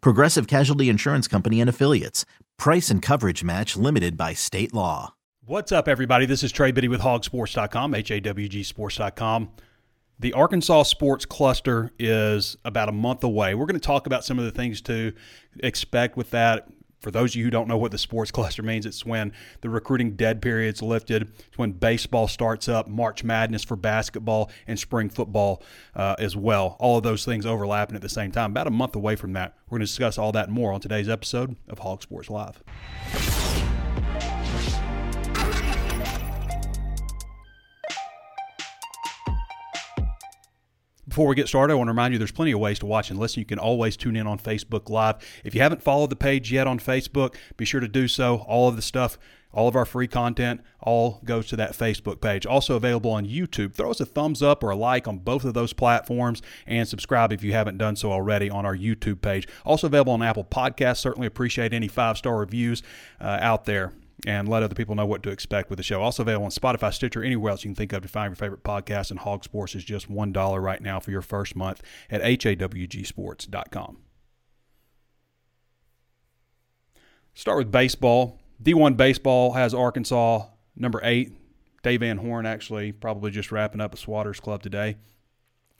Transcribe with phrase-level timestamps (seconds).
[0.00, 2.24] Progressive Casualty Insurance Company and Affiliates.
[2.58, 5.14] Price and coverage match limited by state law.
[5.44, 6.24] What's up, everybody?
[6.24, 9.50] This is Trey Biddy with hawgsports.com, H A W G sports.com.
[10.20, 13.56] The Arkansas Sports Cluster is about a month away.
[13.56, 15.12] We're going to talk about some of the things to
[15.58, 16.68] expect with that,
[17.02, 19.68] for those of you who don't know what the sports cluster means, it's when the
[19.68, 21.22] recruiting dead period's lifted.
[21.22, 25.62] It's when baseball starts up, March Madness for basketball, and spring football
[25.96, 26.76] uh, as well.
[26.78, 28.52] All of those things overlapping at the same time.
[28.52, 29.56] About a month away from that.
[29.68, 32.62] We're going to discuss all that more on today's episode of Hog Sports Live.
[41.12, 43.10] Before we get started, I want to remind you there's plenty of ways to watch
[43.10, 43.40] and listen.
[43.40, 45.16] You can always tune in on Facebook Live.
[45.44, 48.46] If you haven't followed the page yet on Facebook, be sure to do so.
[48.48, 49.18] All of the stuff,
[49.52, 52.46] all of our free content, all goes to that Facebook page.
[52.46, 53.74] Also available on YouTube.
[53.74, 57.30] Throw us a thumbs up or a like on both of those platforms and subscribe
[57.30, 59.46] if you haven't done so already on our YouTube page.
[59.66, 61.00] Also available on Apple Podcasts.
[61.00, 62.82] Certainly appreciate any five star reviews
[63.20, 63.92] uh, out there
[64.26, 66.00] and let other people know what to expect with the show.
[66.02, 68.62] Also available on Spotify, Stitcher, anywhere else you can think of to find your favorite
[68.62, 69.10] podcast.
[69.10, 73.98] And Hog Sports is just $1 right now for your first month at hawgsports.com.
[77.34, 78.38] Start with baseball.
[78.62, 81.32] D1 Baseball has Arkansas number eight.
[81.82, 84.96] Dave Van Horn actually probably just wrapping up a Swatters Club today.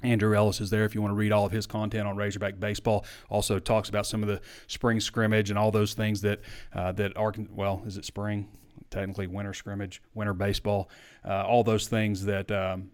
[0.03, 2.59] Andrew Ellis is there if you want to read all of his content on Razorback
[2.59, 3.05] baseball.
[3.29, 6.41] Also talks about some of the spring scrimmage and all those things that
[6.75, 8.49] uh, that are well, is it spring?
[8.91, 10.91] Technically, winter scrimmage, winter baseball,
[11.25, 12.91] uh, all those things that um,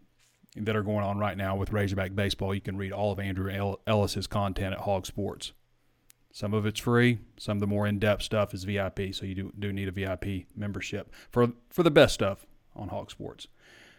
[0.56, 2.54] that are going on right now with Razorback baseball.
[2.54, 5.52] You can read all of Andrew Ellis's content at Hog Sports.
[6.32, 7.18] Some of it's free.
[7.38, 9.12] Some of the more in-depth stuff is VIP.
[9.12, 13.10] So you do, do need a VIP membership for for the best stuff on Hog
[13.10, 13.48] Sports.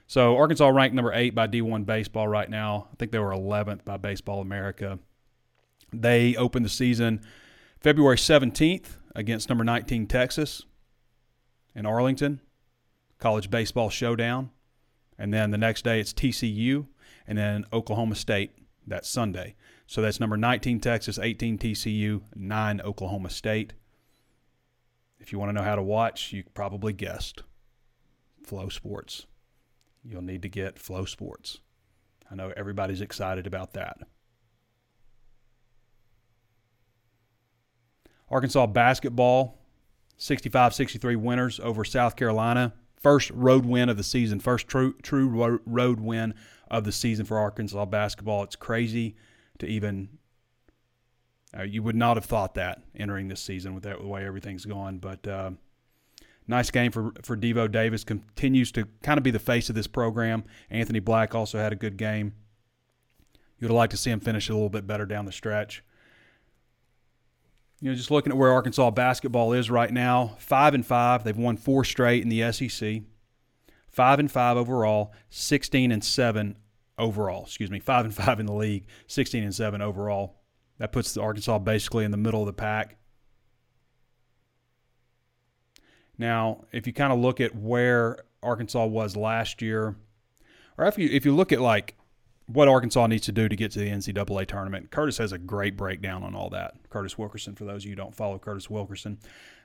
[0.10, 2.88] So Arkansas ranked number eight by D1 Baseball right now.
[2.92, 4.98] I think they were 11th by Baseball America.
[5.94, 7.22] They opened the season
[7.80, 10.66] February 17th against number 19 Texas
[11.76, 12.42] in Arlington,
[13.20, 14.50] college baseball showdown.
[15.20, 16.88] And then the next day it's TCU
[17.28, 18.54] and then Oklahoma State
[18.88, 19.54] that Sunday.
[19.86, 23.74] So that's number 19 Texas, 18 TCU, 9 Oklahoma State.
[25.20, 27.44] If you want to know how to watch, you probably guessed
[28.44, 29.28] FloSports
[30.04, 31.60] you'll need to get FloSports.
[32.32, 33.98] I know everybody's excited about that.
[38.30, 39.58] Arkansas basketball,
[40.18, 42.74] 65 63 winners over South Carolina.
[43.02, 46.34] First road win of the season, first true, true road win
[46.70, 48.44] of the season for Arkansas basketball.
[48.44, 49.16] It's crazy
[49.60, 50.10] to even,
[51.58, 54.66] uh, you would not have thought that entering this season with, that, the way everything's
[54.66, 54.98] gone.
[54.98, 55.52] But uh,
[56.50, 58.04] Nice game for, for Devo Davis.
[58.04, 60.44] Continues to kind of be the face of this program.
[60.72, 62.34] Anthony Black also had a good game.
[63.60, 65.84] You would like to see him finish a little bit better down the stretch.
[67.80, 71.24] You know, just looking at where Arkansas basketball is right now, five and five.
[71.24, 73.04] They've won four straight in the SEC.
[73.88, 76.56] Five and five overall, sixteen and seven
[76.98, 77.44] overall.
[77.44, 80.42] Excuse me, five and five in the league, sixteen and seven overall.
[80.80, 82.99] That puts the Arkansas basically in the middle of the pack.
[86.20, 89.96] Now, if you kind of look at where Arkansas was last year,
[90.78, 91.96] or if you if you look at like
[92.46, 95.78] what Arkansas needs to do to get to the NCAA tournament, Curtis has a great
[95.78, 96.76] breakdown on all that.
[96.90, 99.18] Curtis Wilkerson, for those of you who don't follow Curtis Wilkerson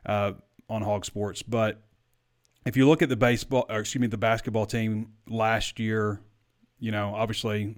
[0.07, 0.33] uh,
[0.71, 1.83] on Hog Sports, but
[2.65, 6.21] if you look at the baseball, excuse me, the basketball team last year,
[6.79, 7.77] you know, obviously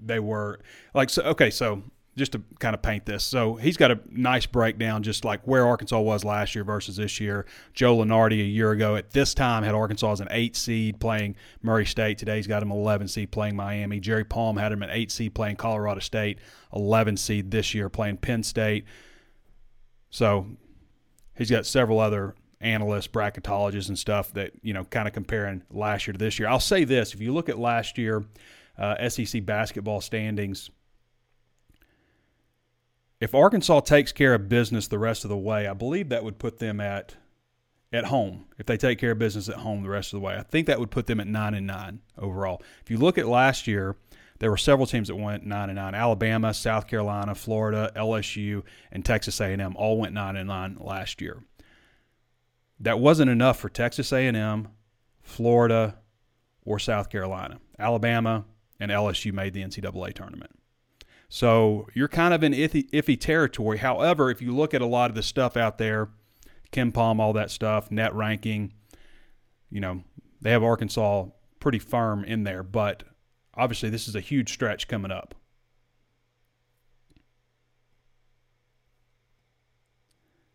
[0.00, 0.60] they were
[0.94, 1.22] like so.
[1.22, 1.82] Okay, so
[2.16, 3.24] just to kind of paint this.
[3.24, 7.20] So he's got a nice breakdown, just like where Arkansas was last year versus this
[7.20, 7.46] year.
[7.72, 11.36] Joe Lunardi a year ago at this time had Arkansas as an eight seed playing
[11.62, 12.18] Murray State.
[12.18, 13.98] Today he's got him 11 seed playing Miami.
[13.98, 16.38] Jerry Palm had him an eight seed playing Colorado State,
[16.74, 18.84] 11 seed this year playing Penn State.
[20.10, 20.46] So
[21.34, 26.06] he's got several other analysts, bracketologists, and stuff that you know kind of comparing last
[26.06, 26.48] year to this year.
[26.48, 28.24] I'll say this: if you look at last year
[28.78, 30.70] uh, SEC basketball standings,
[33.22, 36.40] if Arkansas takes care of business the rest of the way, I believe that would
[36.40, 37.14] put them at
[37.92, 38.46] at home.
[38.58, 40.66] If they take care of business at home the rest of the way, I think
[40.66, 42.60] that would put them at nine and nine overall.
[42.82, 43.94] If you look at last year,
[44.40, 45.94] there were several teams that went nine and nine.
[45.94, 51.44] Alabama, South Carolina, Florida, LSU, and Texas A&M all went nine and nine last year.
[52.80, 54.66] That wasn't enough for Texas A&M,
[55.20, 55.98] Florida,
[56.64, 57.60] or South Carolina.
[57.78, 58.46] Alabama
[58.80, 60.50] and LSU made the NCAA tournament.
[61.34, 63.78] So you're kind of in iffy, iffy territory.
[63.78, 66.10] However, if you look at a lot of the stuff out there,
[66.72, 68.74] KenPom, all that stuff, net ranking,
[69.70, 70.02] you know,
[70.42, 71.24] they have Arkansas
[71.58, 72.62] pretty firm in there.
[72.62, 73.04] But
[73.54, 75.34] obviously, this is a huge stretch coming up.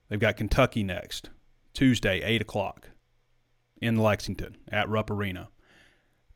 [0.09, 1.31] They've got Kentucky next.
[1.74, 2.89] Tuesday, 8 o'clock
[3.81, 5.50] in Lexington at Rupp Arena.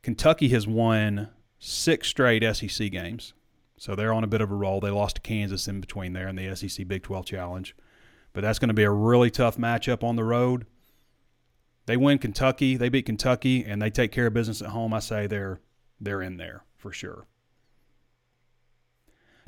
[0.02, 1.28] Kentucky has won
[1.60, 3.34] six straight SEC games,
[3.82, 4.78] so they're on a bit of a roll.
[4.78, 7.74] They lost to Kansas in between there in the SEC Big 12 Challenge,
[8.32, 10.66] but that's going to be a really tough matchup on the road.
[11.86, 14.94] They win Kentucky, they beat Kentucky, and they take care of business at home.
[14.94, 15.58] I say they're
[16.00, 17.26] they're in there for sure.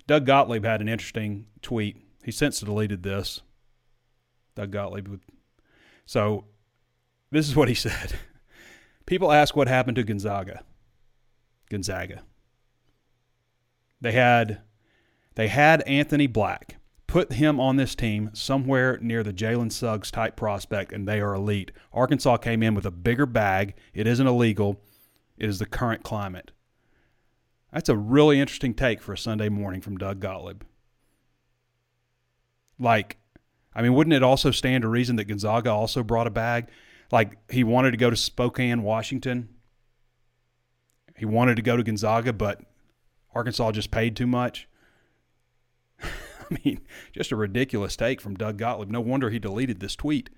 [0.08, 1.96] Doug Gottlieb had an interesting tweet.
[2.24, 3.40] He since deleted this.
[4.56, 5.20] Doug Gottlieb would
[6.06, 6.46] so
[7.30, 8.14] this is what he said.
[9.06, 10.64] People ask what happened to Gonzaga.
[11.70, 12.24] Gonzaga.
[14.04, 14.60] They had
[15.34, 16.76] they had Anthony Black.
[17.06, 21.32] Put him on this team somewhere near the Jalen Suggs type prospect, and they are
[21.32, 21.72] elite.
[21.90, 23.72] Arkansas came in with a bigger bag.
[23.94, 24.78] It isn't illegal.
[25.38, 26.50] It is the current climate.
[27.72, 30.64] That's a really interesting take for a Sunday morning from Doug Gottlieb.
[32.78, 33.16] Like,
[33.74, 36.68] I mean, wouldn't it also stand to reason that Gonzaga also brought a bag?
[37.10, 39.48] Like he wanted to go to Spokane, Washington.
[41.16, 42.60] He wanted to go to Gonzaga, but
[43.34, 44.68] Arkansas just paid too much.
[46.02, 46.80] I mean,
[47.12, 48.90] just a ridiculous take from Doug Gottlieb.
[48.90, 50.30] No wonder he deleted this tweet.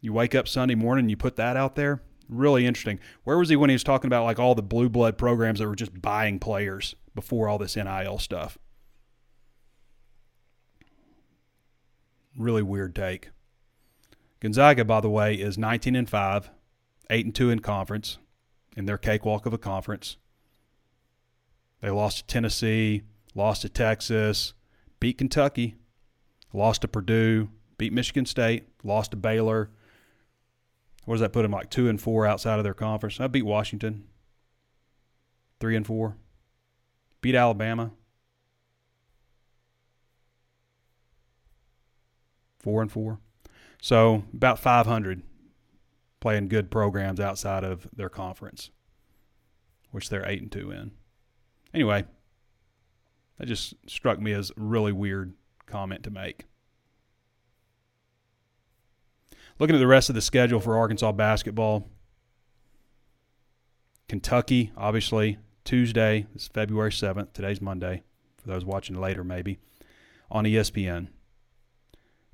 [0.00, 2.02] You wake up Sunday morning and you put that out there.
[2.28, 3.00] Really interesting.
[3.24, 5.66] Where was he when he was talking about like all the blue blood programs that
[5.66, 8.58] were just buying players before all this NIL stuff?
[12.36, 13.30] Really weird take.
[14.40, 16.50] Gonzaga, by the way, is 19 and 5,
[17.10, 18.18] 8 and 2 in conference,
[18.76, 20.16] in their cakewalk of a conference.
[21.80, 23.02] They lost to Tennessee,
[23.34, 24.52] lost to Texas,
[25.00, 25.76] beat Kentucky,
[26.52, 29.70] lost to Purdue, beat Michigan State, lost to Baylor.
[31.04, 33.20] What does that put them like two and four outside of their conference?
[33.20, 34.04] I beat Washington,
[35.60, 36.16] three and four,
[37.20, 37.92] beat Alabama,
[42.58, 43.20] four and four.
[43.80, 45.22] So about 500
[46.20, 48.70] playing good programs outside of their conference,
[49.92, 50.90] which they're eight and two in.
[51.74, 52.04] Anyway,
[53.38, 55.34] that just struck me as a really weird
[55.66, 56.44] comment to make.
[59.58, 61.88] Looking at the rest of the schedule for Arkansas basketball,
[64.08, 67.32] Kentucky, obviously, Tuesday, is February 7th.
[67.32, 68.02] Today's Monday,
[68.38, 69.58] for those watching later, maybe,
[70.30, 71.08] on ESPN.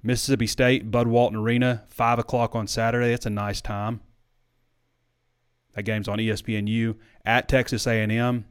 [0.02, 3.10] Mississippi State, Bud Walton Arena, 5 o'clock on Saturday.
[3.10, 4.02] That's a nice time.
[5.72, 8.44] That game's on ESPNU at Texas A&M.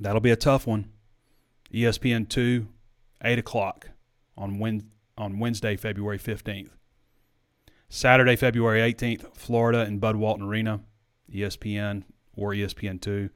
[0.00, 0.90] That'll be a tough one.
[1.72, 2.68] ESPN 2,
[3.24, 3.90] 8 o'clock
[4.36, 4.82] on,
[5.16, 6.70] on Wednesday, February 15th.
[7.88, 10.80] Saturday, February 18th, Florida and Bud Walton Arena,
[11.32, 13.30] ESPN or ESPN 2.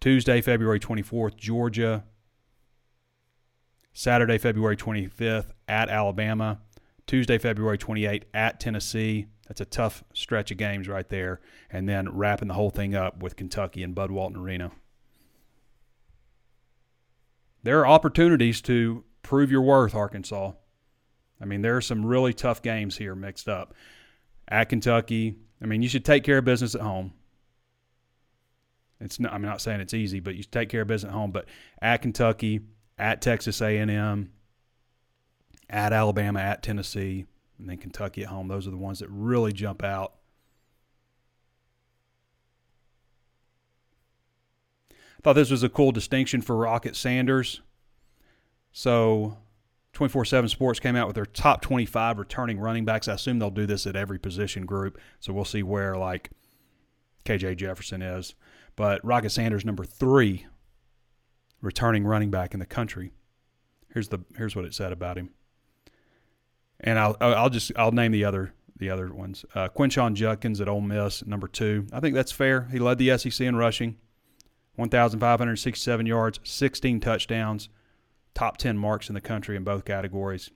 [0.00, 2.04] Tuesday, February 24th, Georgia.
[3.92, 6.60] Saturday, February 25th, at Alabama.
[7.10, 9.26] Tuesday, February twenty eighth at Tennessee.
[9.48, 11.40] That's a tough stretch of games right there.
[11.68, 14.70] And then wrapping the whole thing up with Kentucky and Bud Walton Arena.
[17.62, 20.52] There are opportunities to prove your worth, Arkansas.
[21.40, 23.74] I mean, there are some really tough games here mixed up.
[24.48, 27.12] At Kentucky, I mean, you should take care of business at home.
[29.00, 31.14] It's not, I'm not saying it's easy, but you should take care of business at
[31.14, 31.30] home.
[31.30, 31.46] But
[31.80, 32.60] at Kentucky,
[32.98, 34.32] at Texas A&M,
[35.70, 37.26] at Alabama, at Tennessee,
[37.58, 38.48] and then Kentucky at home.
[38.48, 40.14] Those are the ones that really jump out.
[45.20, 47.60] Thought this was a cool distinction for Rocket Sanders.
[48.72, 49.38] So,
[49.92, 53.08] 24 7 Sports came out with their top 25 returning running backs.
[53.08, 54.98] I assume they'll do this at every position group.
[55.18, 56.30] So, we'll see where, like,
[57.24, 58.34] KJ Jefferson is.
[58.76, 60.46] But Rocket Sanders, number three
[61.60, 63.12] returning running back in the country.
[63.92, 65.30] Here's, the, here's what it said about him.
[66.80, 69.44] And I'll I'll just I'll name the other the other ones.
[69.54, 71.86] Uh, Quinshon Judkins at Ole Miss, number two.
[71.92, 72.68] I think that's fair.
[72.72, 73.98] He led the SEC in rushing,
[74.80, 77.68] 1,567 yards, 16 touchdowns,
[78.34, 80.50] top 10 marks in the country in both categories.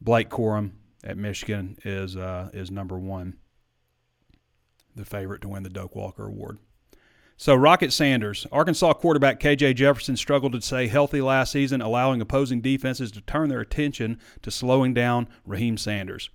[0.00, 3.36] Blake Corum at Michigan is uh, is number one,
[4.94, 6.58] the favorite to win the Doak Walker Award.
[7.36, 12.60] So, Rocket Sanders, Arkansas quarterback KJ Jefferson struggled to stay healthy last season, allowing opposing
[12.60, 16.30] defenses to turn their attention to slowing down Raheem Sanders.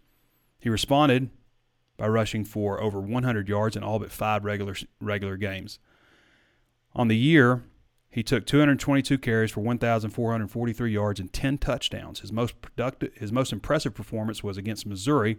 [0.60, 1.30] He responded
[1.96, 5.80] by rushing for over 100 yards in all but five regular regular games.
[6.96, 7.64] On the year,
[8.10, 12.22] he took 222 carries for 1,443 yards and 10 touchdowns.
[12.22, 15.38] His most productive, his most impressive performance was against Missouri,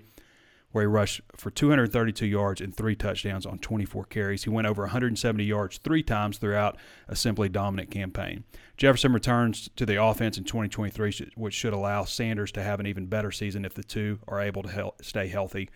[0.70, 4.44] where he rushed for 232 yards and three touchdowns on 24 carries.
[4.44, 6.76] He went over 170 yards three times throughout
[7.08, 8.44] a simply dominant campaign.
[8.76, 13.06] Jefferson returns to the offense in 2023, which should allow Sanders to have an even
[13.06, 15.68] better season if the two are able to stay healthy.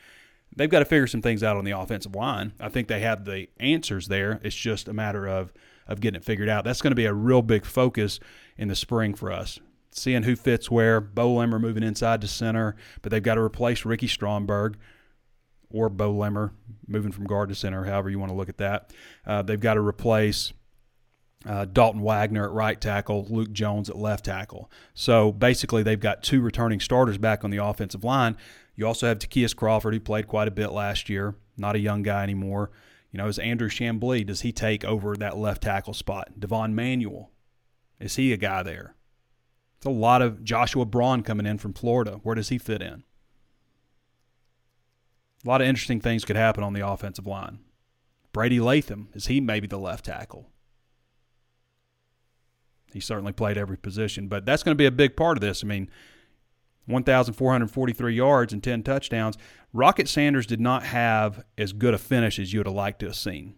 [0.56, 2.52] They've got to figure some things out on the offensive line.
[2.60, 4.40] I think they have the answers there.
[4.42, 5.52] It's just a matter of
[5.86, 6.64] of getting it figured out.
[6.64, 8.18] That's going to be a real big focus
[8.56, 9.60] in the spring for us
[9.94, 11.00] seeing who fits where.
[11.00, 14.76] Bo Limmer moving inside to center, but they've got to replace Ricky Stromberg
[15.70, 16.52] or Bo Limmer
[16.86, 18.92] moving from guard to center, however you want to look at that.
[19.26, 20.52] Uh, they've got to replace
[21.46, 24.70] uh, Dalton Wagner at right tackle, Luke Jones at left tackle.
[24.94, 28.36] So basically, they've got two returning starters back on the offensive line.
[28.76, 32.02] You also have Ty'Kieast Crawford, who played quite a bit last year, not a young
[32.02, 32.70] guy anymore.
[33.12, 36.40] You know, is Andrew Chamblee, does he take over that left tackle spot?
[36.40, 37.30] Devon Manuel,
[38.00, 38.96] is he a guy there?
[39.76, 42.18] It's a lot of Joshua Braun coming in from Florida.
[42.22, 43.04] Where does he fit in?
[45.44, 47.60] A lot of interesting things could happen on the offensive line.
[48.32, 50.50] Brady Latham, is he maybe the left tackle?
[52.94, 55.62] He certainly played every position, but that's going to be a big part of this.
[55.62, 55.90] I mean,
[56.86, 59.36] 1,443 yards and 10 touchdowns.
[59.74, 63.06] Rocket Sanders did not have as good a finish as you would have liked to
[63.06, 63.54] have seen.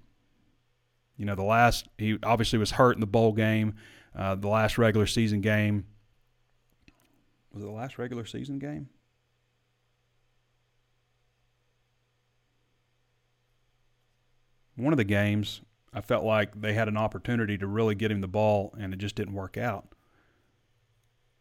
[1.16, 3.74] You know, the last, he obviously was hurt in the bowl game,
[4.16, 5.84] uh, the last regular season game
[7.56, 8.90] was it the last regular season game?
[14.76, 15.62] One of the games,
[15.96, 18.98] I felt like they had an opportunity to really get him the ball, and it
[18.98, 19.94] just didn't work out.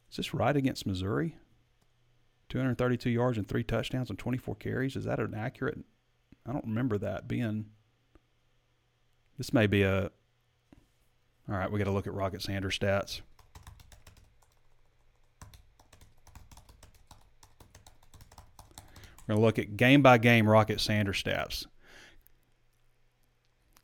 [0.09, 1.35] Is this right against Missouri?
[2.47, 4.95] 232 yards and three touchdowns and 24 carries.
[4.95, 5.79] Is that an accurate?
[6.47, 7.65] I don't remember that being.
[9.37, 10.03] This may be a.
[11.49, 13.19] All right, we got to look at Rocket Sanders stats.
[19.27, 21.65] We're going to look at game by game Rocket Sanders stats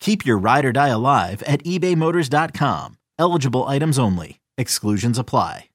[0.00, 2.96] Keep your ride or die alive at ebaymotors.com.
[3.18, 4.40] Eligible items only.
[4.56, 5.66] Exclusions apply.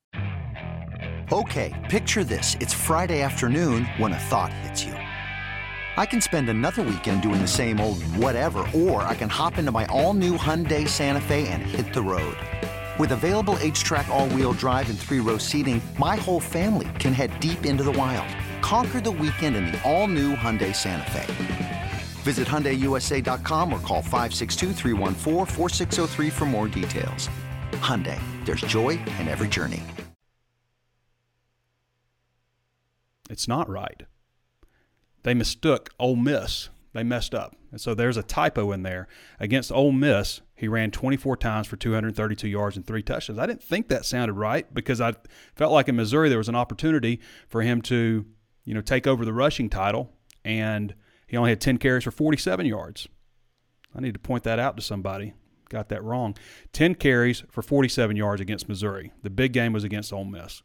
[1.31, 2.55] Okay, picture this.
[2.59, 4.93] It's Friday afternoon when a thought hits you.
[4.93, 9.71] I can spend another weekend doing the same old whatever, or I can hop into
[9.71, 12.37] my all new Hyundai Santa Fe and hit the road.
[12.99, 17.39] With available HTRAC, all wheel drive, and three row seating, my whole family can head
[17.39, 18.27] deep into the wild
[18.65, 21.84] Conquer the weekend in the all-new Hyundai Santa Fe.
[22.25, 24.73] Visit HyundaiUSA.com or call 562
[26.31, 27.29] for more details.
[27.73, 29.83] Hyundai, there's joy in every journey.
[33.29, 34.01] It's not right.
[35.21, 36.69] They mistook Ole Miss.
[36.93, 37.55] They messed up.
[37.71, 39.07] And so there's a typo in there.
[39.39, 43.37] Against Ole Miss, he ran 24 times for 232 yards and three touchdowns.
[43.37, 45.13] I didn't think that sounded right because I
[45.55, 48.25] felt like in Missouri there was an opportunity for him to
[48.65, 50.11] you know, take over the rushing title,
[50.43, 50.95] and
[51.27, 53.07] he only had 10 carries for 47 yards.
[53.95, 55.33] I need to point that out to somebody.
[55.69, 56.35] Got that wrong.
[56.73, 59.11] 10 carries for 47 yards against Missouri.
[59.23, 60.61] The big game was against Ole Miss.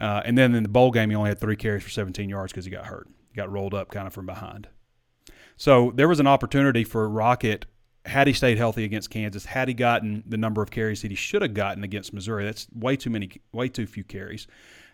[0.00, 2.52] Uh, and then in the bowl game, he only had three carries for 17 yards
[2.52, 3.08] because he got hurt.
[3.30, 4.68] He got rolled up kind of from behind.
[5.56, 7.66] So there was an opportunity for Rocket
[8.08, 11.16] had he stayed healthy against Kansas, had he gotten the number of carries that he
[11.16, 14.46] should have gotten against Missouri, that's way too many, way too few carries.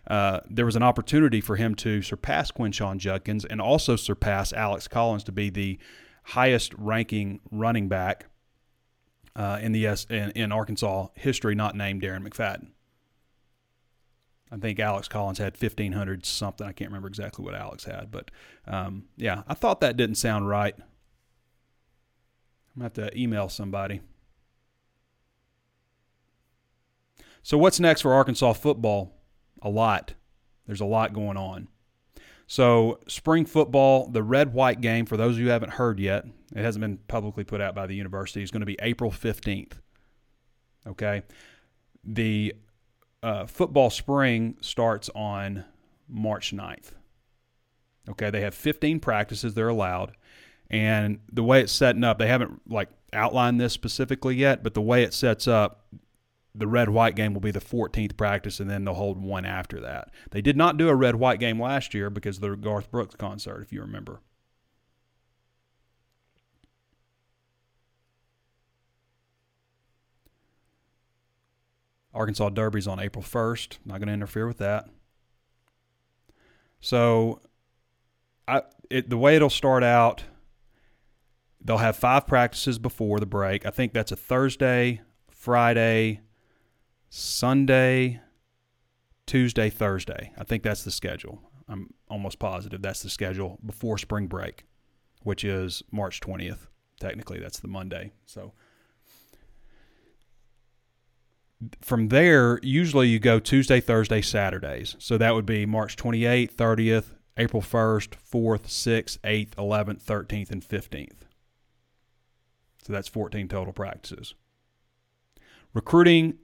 [0.07, 4.87] Uh, there was an opportunity for him to surpass Quinshon Judkins and also surpass Alex
[4.87, 5.79] Collins to be the
[6.23, 8.27] highest ranking running back
[9.35, 12.67] uh, in the S, in, in Arkansas history, not named Darren McFadden.
[14.51, 16.65] I think Alex Collins had 1,500 something.
[16.65, 18.31] I can't remember exactly what Alex had, but
[18.67, 20.75] um, yeah, I thought that didn't sound right.
[22.75, 24.01] I'm going to have to email somebody.
[27.41, 29.14] So, what's next for Arkansas football?
[29.65, 30.13] A lot.
[30.65, 31.67] There's a lot going on.
[32.47, 36.25] So, spring football, the red white game, for those of you who haven't heard yet,
[36.55, 39.73] it hasn't been publicly put out by the university, is going to be April 15th.
[40.85, 41.23] Okay.
[42.03, 42.53] The
[43.23, 45.65] uh, football spring starts on
[46.07, 46.91] March 9th.
[48.09, 48.29] Okay.
[48.29, 50.15] They have 15 practices they're allowed.
[50.69, 54.81] And the way it's setting up, they haven't like outlined this specifically yet, but the
[54.81, 55.87] way it sets up,
[56.57, 59.79] the red white game will be the 14th practice, and then they'll hold one after
[59.81, 60.09] that.
[60.31, 63.15] They did not do a red white game last year because of the Garth Brooks
[63.15, 64.21] concert, if you remember.
[72.13, 73.79] Arkansas Derby's on April 1st.
[73.85, 74.87] Not going to interfere with that.
[76.79, 77.41] So,
[78.47, 80.23] I it, the way it'll start out
[81.65, 83.65] They'll have five practices before the break.
[83.65, 86.21] I think that's a Thursday, Friday,
[87.17, 88.19] Sunday,
[89.25, 90.33] Tuesday, Thursday.
[90.37, 91.39] I think that's the schedule.
[91.69, 94.65] I'm almost positive that's the schedule before spring break,
[95.23, 96.67] which is March 20th.
[96.99, 98.11] Technically, that's the Monday.
[98.25, 98.51] So
[101.81, 104.97] from there, usually you go Tuesday, Thursday, Saturdays.
[104.99, 107.05] So that would be March 28th, 30th,
[107.37, 111.21] April 1st, 4th, 6th, 8th, 11th, 13th, and 15th.
[112.83, 114.35] So that's 14 total practices.
[115.73, 116.39] Recruiting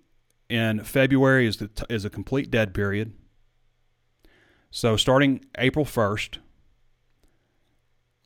[0.52, 3.14] in February is, the, is a complete dead period.
[4.70, 6.40] So starting April 1st,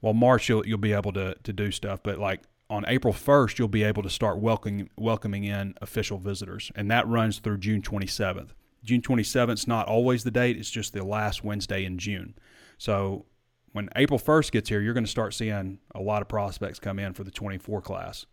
[0.02, 3.60] well, March you'll, you'll be able to, to do stuff, but like on April 1st,
[3.60, 7.82] you'll be able to start welcoming, welcoming in official visitors, and that runs through June
[7.82, 8.50] 27th.
[8.84, 12.36] June 27th is not always the date, it's just the last Wednesday in June.
[12.78, 13.26] So
[13.72, 16.98] when April 1st gets here, you're going to start seeing a lot of prospects come
[16.98, 18.26] in for the 24 class.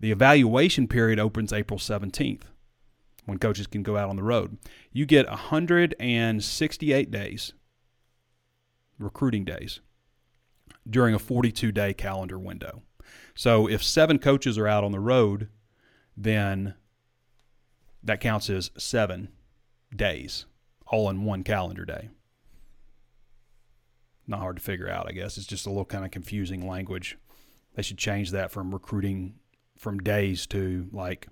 [0.00, 2.42] The evaluation period opens April 17th
[3.24, 4.58] when coaches can go out on the road.
[4.92, 7.52] You get 168 days,
[8.98, 9.80] recruiting days,
[10.88, 12.82] during a 42 day calendar window.
[13.34, 15.48] So if seven coaches are out on the road,
[16.16, 16.74] then
[18.02, 19.28] that counts as seven
[19.94, 20.46] days,
[20.86, 22.10] all in one calendar day
[24.26, 25.36] not hard to figure out, I guess.
[25.36, 27.16] It's just a little kind of confusing language.
[27.74, 29.36] They should change that from recruiting
[29.76, 31.28] from days to like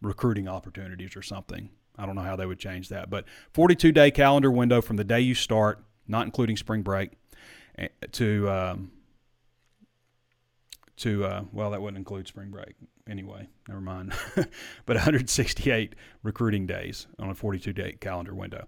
[0.00, 1.70] recruiting opportunities or something.
[1.96, 5.04] I don't know how they would change that, but 42 day calendar window from the
[5.04, 7.12] day you start, not including spring break,
[7.78, 8.92] eh, to um,
[10.98, 12.74] to uh, well, that wouldn't include spring break
[13.08, 13.48] anyway.
[13.68, 14.14] Never mind.
[14.34, 18.66] but 168 recruiting days on a 42 day calendar window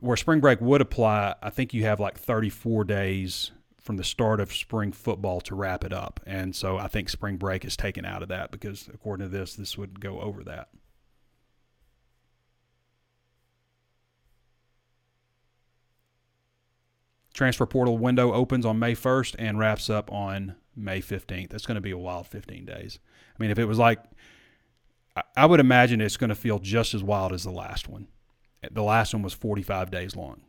[0.00, 3.52] where spring break would apply, I think you have like 34 days
[3.86, 6.18] from the start of spring football to wrap it up.
[6.26, 9.54] And so I think spring break is taken out of that because according to this,
[9.54, 10.68] this would go over that.
[17.32, 21.50] Transfer portal window opens on May 1st and wraps up on May 15th.
[21.50, 22.98] That's going to be a wild 15 days.
[23.38, 24.00] I mean, if it was like,
[25.36, 28.08] I would imagine it's going to feel just as wild as the last one.
[28.68, 30.40] The last one was 45 days long.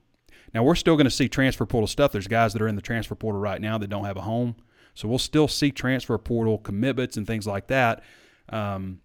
[0.57, 2.11] Now we're still going to see transfer portal stuff.
[2.11, 4.55] There's guys that are in the transfer portal right now that don't have a home,
[4.95, 8.01] so we'll still see transfer portal commitments and things like that.
[8.49, 9.01] Um,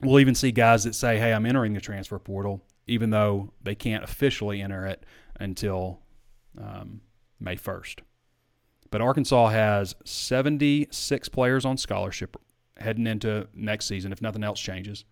[0.00, 3.74] we'll even see guys that say, "Hey, I'm entering the transfer portal," even though they
[3.74, 5.04] can't officially enter it
[5.38, 6.00] until
[6.56, 7.02] um,
[7.38, 7.98] May 1st.
[8.90, 12.38] But Arkansas has 76 players on scholarship
[12.78, 15.04] heading into next season if nothing else changes.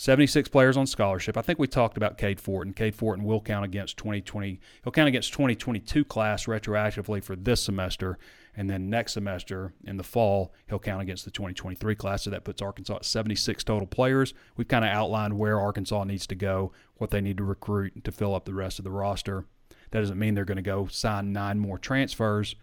[0.00, 1.36] 76 players on scholarship.
[1.36, 2.72] I think we talked about Cade Fortin.
[2.72, 4.58] Cade Fortin will count against 2020.
[4.82, 8.16] He'll count against 2022 class retroactively for this semester,
[8.56, 12.22] and then next semester in the fall he'll count against the 2023 class.
[12.22, 14.32] So that puts Arkansas at 76 total players.
[14.56, 18.10] We've kind of outlined where Arkansas needs to go, what they need to recruit to
[18.10, 19.44] fill up the rest of the roster.
[19.90, 22.56] That doesn't mean they're going to go sign nine more transfers.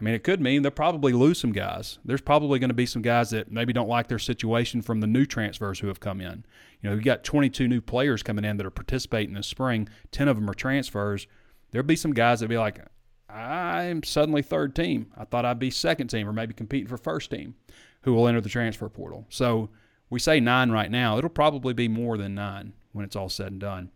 [0.00, 1.98] I mean, it could mean they'll probably lose some guys.
[2.04, 5.08] There's probably going to be some guys that maybe don't like their situation from the
[5.08, 6.44] new transfers who have come in.
[6.80, 9.88] You know, you've got 22 new players coming in that are participating this spring.
[10.12, 11.26] 10 of them are transfers.
[11.70, 12.80] There'll be some guys that be like,
[13.28, 15.12] I'm suddenly third team.
[15.16, 17.56] I thought I'd be second team or maybe competing for first team
[18.02, 19.26] who will enter the transfer portal.
[19.28, 19.68] So
[20.10, 21.18] we say nine right now.
[21.18, 23.90] It'll probably be more than nine when it's all said and done.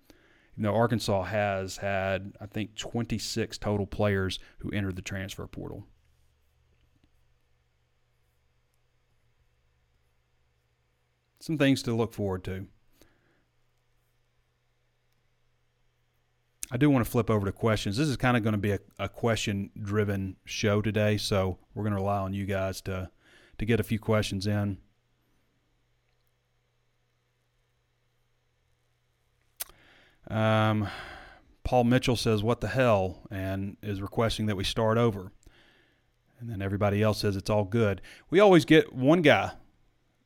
[0.56, 5.86] You know, Arkansas has had, I think, 26 total players who entered the transfer portal.
[11.42, 12.68] Some things to look forward to.
[16.70, 17.96] I do want to flip over to questions.
[17.96, 21.82] This is kind of going to be a, a question driven show today, so we're
[21.82, 23.10] going to rely on you guys to
[23.58, 24.78] to get a few questions in.
[30.30, 30.86] Um,
[31.64, 33.26] Paul Mitchell says, What the hell?
[33.32, 35.32] and is requesting that we start over.
[36.38, 38.00] And then everybody else says it's all good.
[38.30, 39.54] We always get one guy,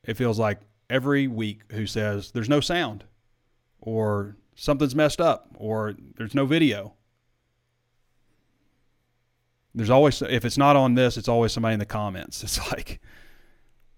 [0.03, 3.05] it feels like every week, who says, There's no sound,
[3.79, 6.93] or something's messed up or there's no video.
[9.73, 12.43] There's always if it's not on this, it's always somebody in the comments.
[12.43, 12.99] It's like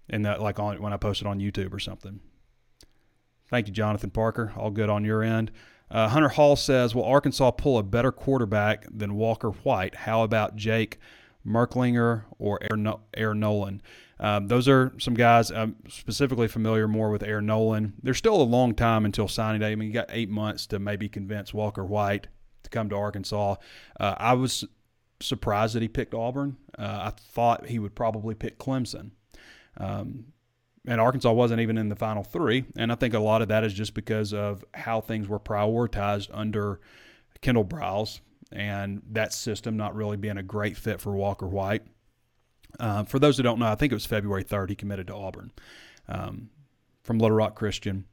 [0.08, 2.20] in that like on when I post it on YouTube or something.
[3.48, 4.52] Thank you, Jonathan Parker.
[4.56, 5.50] All good on your end.
[5.90, 9.94] Uh, Hunter Hall says, "Will Arkansas pull a better quarterback than Walker White?
[9.94, 10.98] How about Jake
[11.46, 12.58] Merklinger or
[13.14, 13.82] Air, Noland.
[14.18, 17.94] Um, those are some guys I'm specifically familiar more with Air Noland.
[18.02, 19.72] There's still a long time until signing day.
[19.72, 22.28] I mean, you got eight months to maybe convince Walker White
[22.62, 23.56] to come to Arkansas.
[23.98, 24.64] Uh, I was
[25.20, 26.56] surprised that he picked Auburn.
[26.78, 29.12] Uh, I thought he would probably pick Clemson.
[29.76, 30.26] Um,
[30.86, 32.64] and Arkansas wasn't even in the final three.
[32.76, 36.28] And I think a lot of that is just because of how things were prioritized
[36.32, 36.80] under
[37.40, 38.20] Kendal Briles
[38.52, 41.82] and that system not really being a great fit for Walker White.
[42.78, 45.14] Uh, for those who don't know, I think it was February 3rd he committed to
[45.14, 45.52] Auburn
[46.08, 46.50] um,
[47.02, 48.04] from Little Rock Christian.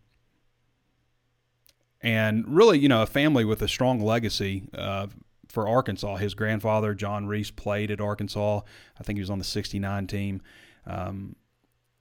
[2.01, 5.07] And really, you know, a family with a strong legacy uh,
[5.47, 6.17] for Arkansas.
[6.17, 8.61] His grandfather, John Reese, played at Arkansas.
[8.99, 10.41] I think he was on the 69 team.
[10.85, 11.35] Um,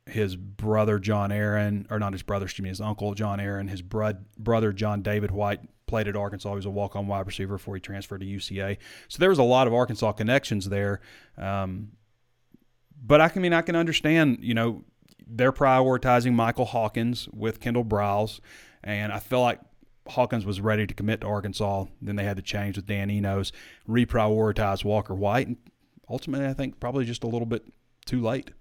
[0.06, 3.82] his brother, John Aaron, or not his brother, excuse me, his uncle, John Aaron, his
[3.82, 6.50] bro- brother, John David White, played at Arkansas.
[6.50, 8.76] He was a walk on wide receiver before he transferred to UCA.
[9.08, 11.00] So there was a lot of Arkansas connections there.
[11.38, 11.92] Um,
[13.04, 14.84] but I can I mean I can understand, you know,
[15.26, 18.40] they're prioritizing Michael Hawkins with Kendal Briles,
[18.82, 19.60] and I feel like
[20.08, 21.86] Hawkins was ready to commit to Arkansas.
[22.00, 23.52] Then they had to change with Dan Enos,
[23.88, 25.56] reprioritize Walker White, and
[26.08, 27.64] ultimately I think probably just a little bit
[28.04, 28.52] too late.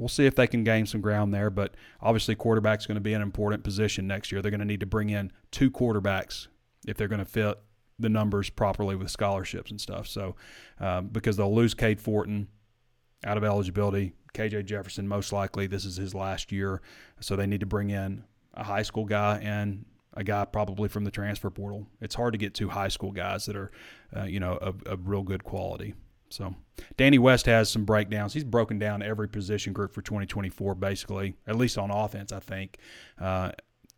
[0.00, 3.12] We'll see if they can gain some ground there, but obviously quarterback's going to be
[3.12, 4.40] an important position next year.
[4.40, 6.46] They're going to need to bring in two quarterbacks
[6.86, 7.58] if they're going to fit
[7.98, 10.08] the numbers properly with scholarships and stuff.
[10.08, 10.36] So
[10.80, 12.48] um, because they'll lose Cade Fortin
[13.24, 16.80] out of eligibility, KJ Jefferson most likely this is his last year,
[17.20, 19.84] so they need to bring in a high school guy and
[20.14, 21.86] a guy probably from the transfer portal.
[22.00, 23.70] It's hard to get two high school guys that are,
[24.16, 25.94] uh, you know, of, of real good quality.
[26.30, 26.54] So
[26.96, 28.32] Danny West has some breakdowns.
[28.32, 32.78] He's broken down every position group for 2024, basically, at least on offense, I think.
[33.20, 33.50] Uh,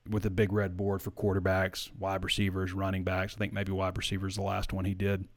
[0.09, 3.35] with a big red board for quarterbacks, wide receivers, running backs.
[3.37, 5.29] I think maybe wide receivers the last one he did.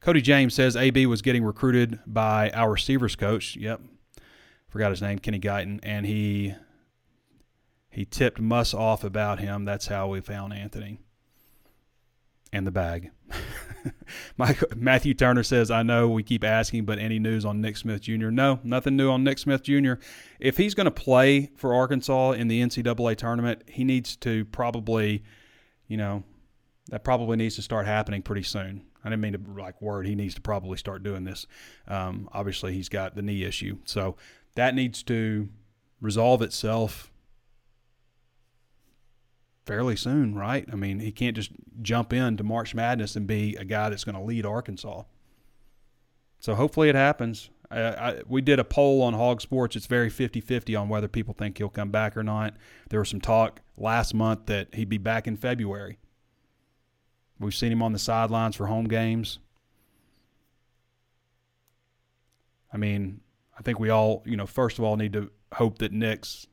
[0.00, 3.56] Cody James says AB was getting recruited by our receivers coach.
[3.56, 3.80] Yep,
[4.68, 6.54] forgot his name, Kenny Guiton, and he
[7.88, 9.64] he tipped Muss off about him.
[9.64, 10.98] That's how we found Anthony
[12.56, 13.10] and the bag.
[14.76, 18.30] Matthew Turner says, I know we keep asking, but any news on Nick Smith Jr.?
[18.30, 19.94] No, nothing new on Nick Smith Jr.
[20.40, 25.22] If he's going to play for Arkansas in the NCAA tournament, he needs to probably,
[25.86, 26.24] you know,
[26.88, 28.84] that probably needs to start happening pretty soon.
[29.04, 30.06] I didn't mean to like word.
[30.06, 31.46] He needs to probably start doing this.
[31.86, 33.78] Um, obviously, he's got the knee issue.
[33.84, 34.16] So
[34.54, 35.48] that needs to
[36.00, 37.12] resolve itself
[39.66, 40.64] fairly soon, right?
[40.72, 41.50] I mean, he can't just
[41.82, 45.02] jump into March Madness and be a guy that's going to lead Arkansas.
[46.38, 47.50] So hopefully it happens.
[47.70, 49.74] I, I, we did a poll on Hog Sports.
[49.74, 52.54] It's very 50 50 on whether people think he'll come back or not.
[52.88, 55.98] There was some talk last month that he'd be back in February.
[57.40, 59.40] We've seen him on the sidelines for home games.
[62.72, 63.20] I mean,
[63.58, 66.46] I think we all, you know, first of all, need to hope that Nick's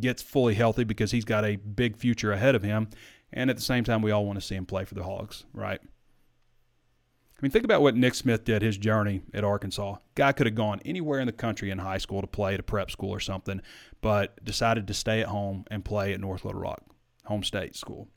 [0.00, 2.88] gets fully healthy because he's got a big future ahead of him.
[3.32, 5.44] And at the same time, we all want to see him play for the Hogs,
[5.52, 5.80] right?
[5.82, 9.96] I mean, think about what Nick Smith did his journey at Arkansas.
[10.14, 12.62] Guy could have gone anywhere in the country in high school to play at a
[12.62, 13.62] prep school or something,
[14.02, 16.82] but decided to stay at home and play at North Little Rock,
[17.24, 18.08] home state school.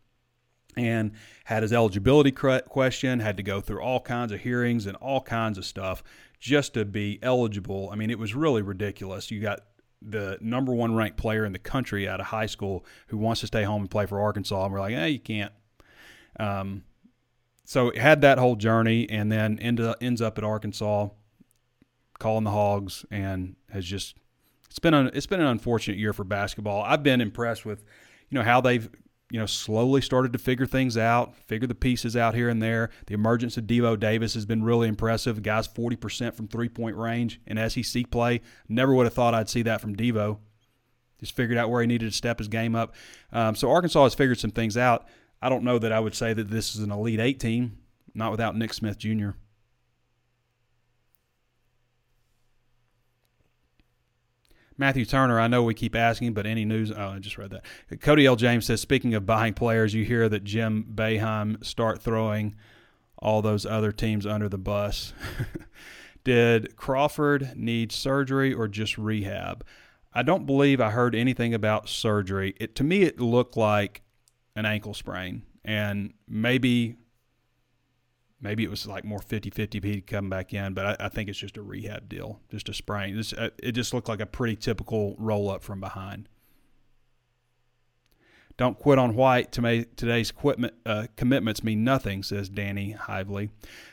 [0.76, 1.12] And
[1.46, 5.58] had his eligibility question, had to go through all kinds of hearings and all kinds
[5.58, 6.04] of stuff
[6.40, 7.90] just to be eligible.
[7.92, 9.32] I mean, it was really ridiculous.
[9.32, 9.62] You got
[10.08, 13.48] the number one ranked player in the country out of high school who wants to
[13.48, 14.66] stay home and play for Arkansas.
[14.66, 15.52] And we're like, hey, you can't.
[16.40, 16.84] Um,
[17.66, 21.10] so had that whole journey and then end up, ends up at Arkansas
[22.20, 24.16] calling the Hogs and has just
[24.70, 26.82] it's been a, it's been an unfortunate year for basketball.
[26.82, 27.84] I've been impressed with
[28.30, 28.90] you know how they've
[29.34, 32.92] you know slowly started to figure things out, figure the pieces out here and there.
[33.08, 35.38] The emergence of Devo Davis has been really impressive.
[35.38, 38.42] The guy's 40% from three-point range in SEC play.
[38.70, 40.38] Never would have thought I'd see that from Devo.
[41.20, 42.94] Just figured out where he needed to step his game up.
[43.32, 45.08] Um, so Arkansas has figured some things out.
[45.42, 47.80] I don't know that I would say that this is an Elite Eight team,
[48.14, 49.32] not without Nick Smith Jr.
[54.78, 56.92] Matthew Turner, I know we keep asking, but any news?
[56.92, 58.02] Oh, I just read that.
[58.02, 58.36] Cody L.
[58.36, 62.56] James says, speaking of buying players, you hear that Jim Boeheim start throwing
[63.18, 65.14] all those other teams under the bus.
[66.24, 69.66] Did Crawford need surgery or just rehab?
[70.14, 72.54] I don't believe I heard anything about surgery.
[72.60, 74.02] It to me it looked like
[74.56, 76.98] an ankle sprain, and maybe
[78.44, 81.30] maybe it was like more 50-50 if he'd come back in, but I, I, think
[81.30, 83.16] it's just a rehab deal, just a sprain.
[83.16, 86.28] This, uh, it just looked like a pretty typical roll up from behind.
[88.56, 89.52] Don't quit on White.
[89.52, 93.50] Today's equipment, uh, commitments mean nothing, says Danny Hively.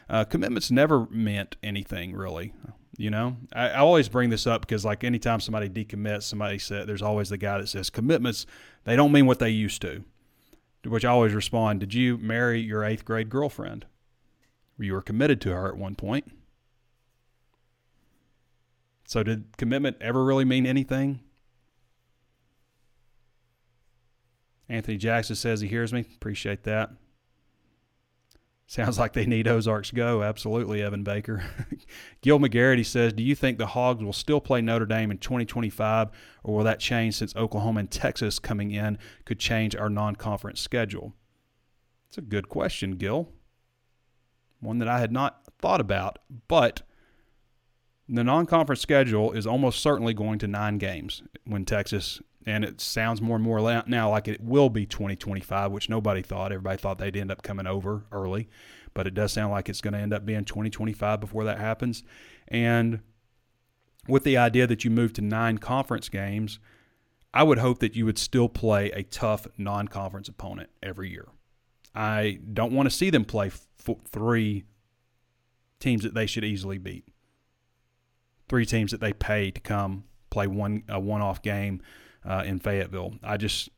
[0.09, 2.53] Uh, commitments never meant anything, really.
[2.99, 6.87] You know, I, I, always bring this up because, like, anytime somebody decommits, somebody said
[6.87, 8.45] there's always the guy that says commitments
[8.85, 10.05] they don't mean what they used to.
[10.83, 13.87] To which I always respond, Did you marry your eighth grade girlfriend?
[14.81, 16.33] You were committed to her at one point.
[19.07, 21.21] So, did commitment ever really mean anything?
[24.69, 26.05] Anthony Jackson says he hears me.
[26.15, 26.91] Appreciate that.
[28.69, 30.23] Sounds like they need Ozarks go.
[30.23, 31.43] Absolutely, Evan Baker.
[32.23, 36.11] Gil McGarity says, Do you think the Hogs will still play Notre Dame in 2025,
[36.45, 40.61] or will that change since Oklahoma and Texas coming in could change our non conference
[40.61, 41.15] schedule?
[42.09, 43.29] It's a good question, Gil.
[44.61, 46.19] One that I had not thought about,
[46.49, 46.83] but
[48.09, 52.81] the non conference schedule is almost certainly going to nine games when Texas and it
[52.81, 56.53] sounds more and more now like it will be 2025, which nobody thought.
[56.53, 58.49] Everybody thought they'd end up coming over early,
[58.95, 62.03] but it does sound like it's going to end up being 2025 before that happens.
[62.49, 63.01] And
[64.09, 66.59] with the idea that you move to nine conference games,
[67.33, 71.29] I would hope that you would still play a tough non conference opponent every year.
[71.95, 74.65] I don't want to see them play f- three
[75.81, 77.09] teams that they should easily beat,
[78.49, 81.83] three teams that they pay to come play one a one off game
[82.25, 83.15] uh, in Fayetteville.
[83.23, 83.69] I just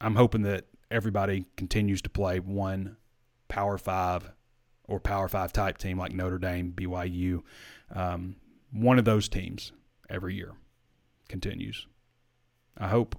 [0.00, 2.96] I'm hoping that everybody continues to play one
[3.48, 4.32] Power Five
[4.84, 7.42] or Power Five type team like Notre Dame, BYU,
[7.94, 8.36] um,
[8.72, 9.72] one of those teams
[10.08, 10.52] every year
[11.28, 11.86] continues.
[12.76, 13.16] I hope.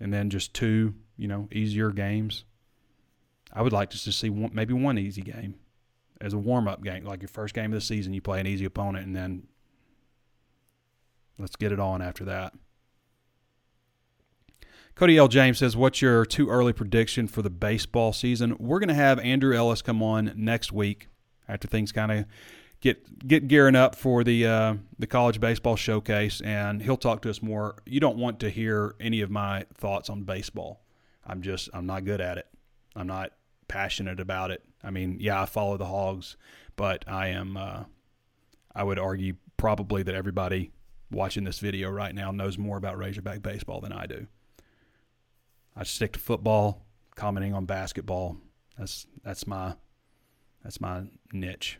[0.00, 2.44] And then just two, you know, easier games.
[3.52, 5.56] I would like just to see one, maybe one easy game
[6.20, 8.14] as a warm up game, like your first game of the season.
[8.14, 9.46] You play an easy opponent, and then
[11.38, 12.54] let's get it on after that.
[14.94, 15.28] Cody L.
[15.28, 18.56] James says, What's your too early prediction for the baseball season?
[18.58, 21.08] We're going to have Andrew Ellis come on next week
[21.48, 22.24] after things kind of
[22.80, 27.30] get get gearing up for the uh, the college baseball showcase, and he'll talk to
[27.30, 27.76] us more.
[27.86, 30.82] You don't want to hear any of my thoughts on baseball.
[31.26, 32.46] I'm just I'm not good at it.
[32.94, 33.32] I'm not
[33.68, 34.62] passionate about it.
[34.82, 36.36] I mean, yeah, I follow the Hogs,
[36.76, 37.56] but I am.
[37.56, 37.84] Uh,
[38.74, 40.72] I would argue probably that everybody
[41.10, 44.26] watching this video right now knows more about Razorback baseball than I do.
[45.76, 48.38] I stick to football, commenting on basketball.
[48.78, 49.74] That's that's my
[50.62, 51.78] that's my niche.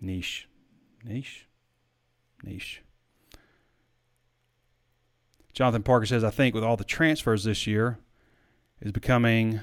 [0.00, 0.48] Niche.
[1.04, 1.46] Niche?
[2.42, 2.82] Niche.
[5.52, 7.98] Jonathan Parker says, I think with all the transfers this year
[8.82, 9.60] is becoming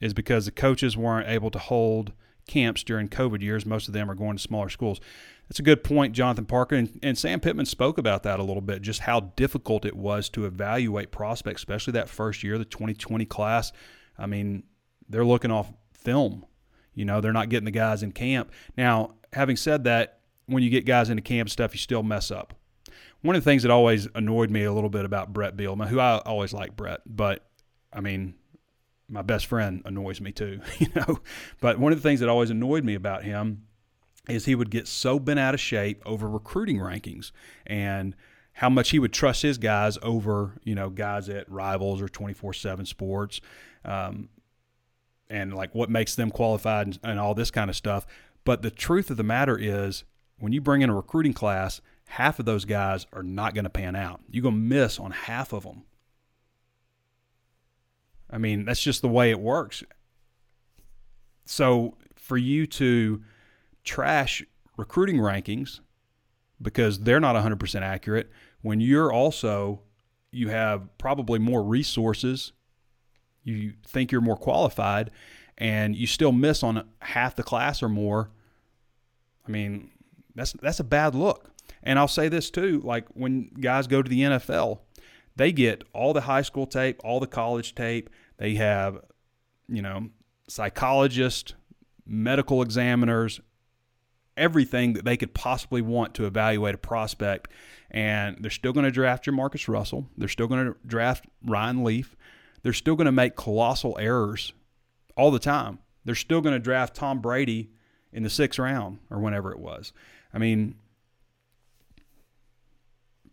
[0.00, 2.12] is because the coaches weren't able to hold
[2.46, 3.64] camps during COVID years.
[3.64, 5.00] Most of them are going to smaller schools.
[5.48, 6.74] That's a good point, Jonathan Parker.
[6.74, 10.28] And, and, Sam Pittman spoke about that a little bit, just how difficult it was
[10.30, 13.72] to evaluate prospects, especially that first year, the 2020 class.
[14.18, 14.64] I mean,
[15.08, 16.44] they're looking off film.
[16.94, 18.50] You know, they're not getting the guys in camp.
[18.76, 22.54] Now, having said that, when you get guys into camp stuff, you still mess up.
[23.20, 26.00] One of the things that always annoyed me a little bit about Bret Bielema, who
[26.00, 27.44] I always like Brett, but
[27.92, 28.34] I mean,
[29.08, 31.20] my best friend annoys me too, you know.
[31.60, 33.64] But one of the things that always annoyed me about him
[34.28, 37.32] is he would get so bent out of shape over recruiting rankings
[37.66, 38.14] and
[38.52, 42.52] how much he would trust his guys over, you know, guys at rivals or 24
[42.52, 43.40] 7 sports.
[43.84, 44.28] Um,
[45.30, 48.06] and like what makes them qualified and, and all this kind of stuff.
[48.44, 50.04] But the truth of the matter is,
[50.38, 53.70] when you bring in a recruiting class, half of those guys are not going to
[53.70, 54.20] pan out.
[54.30, 55.84] You're going to miss on half of them.
[58.30, 59.82] I mean, that's just the way it works.
[61.46, 63.22] So for you to
[63.84, 64.44] trash
[64.76, 65.80] recruiting rankings
[66.60, 68.30] because they're not 100% accurate
[68.62, 69.80] when you're also
[70.30, 72.52] you have probably more resources
[73.44, 75.10] you think you're more qualified
[75.56, 78.30] and you still miss on half the class or more
[79.46, 79.90] i mean
[80.34, 81.50] that's that's a bad look
[81.82, 84.80] and i'll say this too like when guys go to the nfl
[85.38, 89.00] they get all the high school tape all the college tape they have
[89.68, 90.08] you know
[90.48, 91.54] psychologists
[92.06, 93.40] medical examiners
[94.38, 97.48] everything that they could possibly want to evaluate a prospect.
[97.90, 100.08] And they're still going to draft JaMarcus Russell.
[100.16, 102.16] They're still going to draft Ryan Leaf.
[102.62, 104.52] They're still going to make colossal errors
[105.16, 105.80] all the time.
[106.04, 107.70] They're still going to draft Tom Brady
[108.12, 109.92] in the sixth round or whenever it was.
[110.32, 110.76] I mean,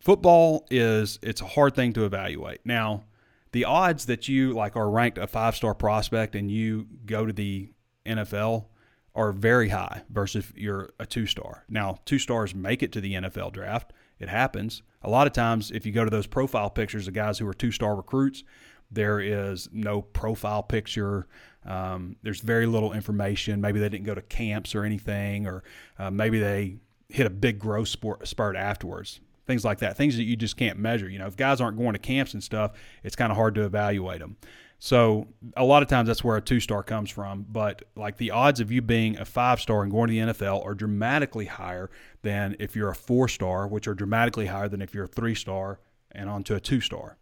[0.06, 2.60] football is it's a hard thing to evaluate.
[2.64, 3.04] Now,
[3.52, 7.34] the odds that you like are ranked a five star prospect and you go to
[7.34, 7.72] the
[8.06, 8.68] NFL
[9.16, 11.66] are very high versus you're a two star.
[11.68, 13.94] Now, two stars make it to the NFL draft.
[14.20, 14.84] It happens.
[15.02, 17.54] A lot of times, if you go to those profile pictures of guys who are
[17.54, 18.44] two star recruits,
[18.92, 21.28] there is no profile picture.
[21.66, 23.60] Um, there's very little information.
[23.60, 25.64] Maybe they didn't go to camps or anything, or
[25.98, 26.78] uh, maybe they
[27.10, 29.20] hit a big growth spurt afterwards.
[29.46, 29.96] Things like that.
[29.96, 31.10] Things that you just can't measure.
[31.10, 32.72] You know, if guys aren't going to camps and stuff,
[33.04, 34.38] it's kind of hard to evaluate them.
[34.80, 37.46] So a lot of times that's where a two star comes from.
[37.50, 40.66] But like the odds of you being a five star and going to the NFL
[40.66, 41.90] are dramatically higher
[42.24, 45.36] than if you're a four star, which are dramatically higher than if you're a three
[45.36, 45.80] star
[46.12, 47.18] and onto a two star.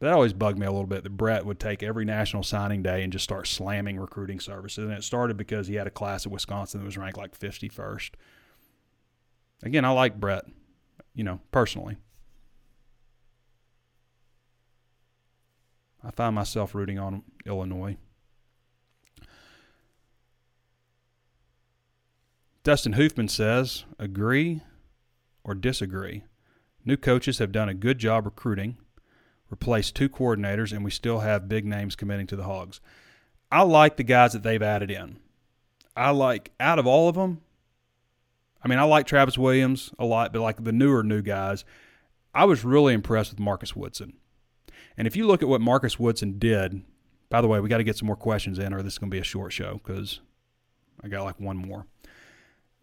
[0.00, 3.02] That always bugged me a little bit that Bret would take every national signing day
[3.02, 4.84] and just start slamming recruiting services.
[4.84, 8.10] And it started because he had a class at Wisconsin that was ranked like 51st.
[9.62, 10.44] Again, I like Bret,
[11.14, 11.96] you know, personally.
[16.02, 17.96] I find myself rooting on Illinois.
[22.62, 24.62] Dustin Hoofman says, agree
[25.44, 26.24] or disagree.
[26.84, 28.76] New coaches have done a good job recruiting,
[29.50, 32.80] replaced two coordinators, and we still have big names committing to the Hogs.
[33.52, 35.18] I like the guys that they've added in.
[35.96, 37.40] I like, out of all of them,
[38.64, 41.64] I mean, I like Travis Williams a lot, but like the newer new guys,
[42.34, 44.14] I was really impressed with Marcus Woodson.
[44.96, 46.82] And if you look at what Marcus Woodson did,
[47.28, 49.10] by the way, we got to get some more questions in, or this is going
[49.10, 50.20] to be a short show because
[51.02, 51.86] I got like one more.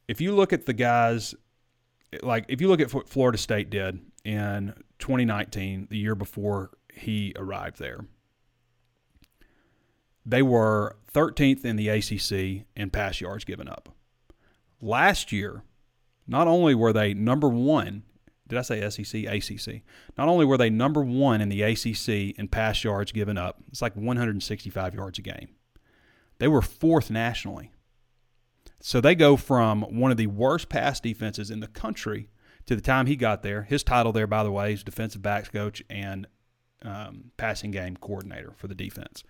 [0.07, 1.33] If you look at the guys,
[2.21, 7.33] like if you look at what Florida State did in 2019, the year before he
[7.35, 8.05] arrived there,
[10.25, 13.89] they were 13th in the ACC in pass yards given up.
[14.81, 15.63] Last year,
[16.27, 18.03] not only were they number one
[18.51, 19.23] did I say SEC?
[19.23, 19.81] ACC.
[20.17, 23.81] Not only were they number one in the ACC in pass yards given up, it's
[23.81, 25.47] like 165 yards a game.
[26.37, 27.71] They were fourth nationally.
[28.81, 32.27] So they go from one of the worst pass defenses in the country
[32.65, 33.63] to the time he got there.
[33.63, 36.27] His title there, by the way, is defensive backs coach and
[36.83, 39.23] um, passing game coordinator for the defense.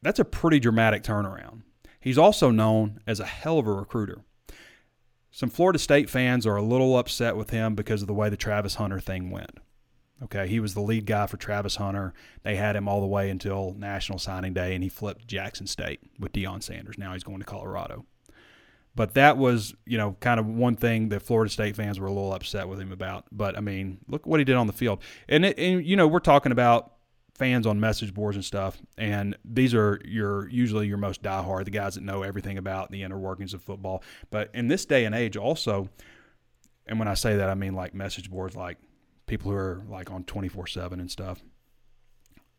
[0.00, 1.62] That's a pretty dramatic turnaround.
[2.00, 4.22] He's also known as a hell of a recruiter.
[5.30, 8.36] Some Florida State fans are a little upset with him because of the way the
[8.36, 9.58] Travis Hunter thing went.
[10.22, 12.12] Okay, he was the lead guy for Travis Hunter.
[12.42, 16.00] They had him all the way until National Signing Day, and he flipped Jackson State
[16.18, 16.98] with Deion Sanders.
[16.98, 18.04] Now he's going to Colorado.
[18.94, 22.12] But that was, you know, kind of one thing that Florida State fans were a
[22.12, 23.24] little upset with him about.
[23.32, 26.08] But I mean, look what he did on the field, and, it, and you know,
[26.08, 26.92] we're talking about
[27.40, 31.70] fans on message boards and stuff, and these are your usually your most diehard, the
[31.70, 34.04] guys that know everything about the inner workings of football.
[34.30, 35.88] But in this day and age, also,
[36.86, 38.76] and when I say that, I mean like message boards, like
[39.26, 41.42] people who are like on twenty four seven and stuff.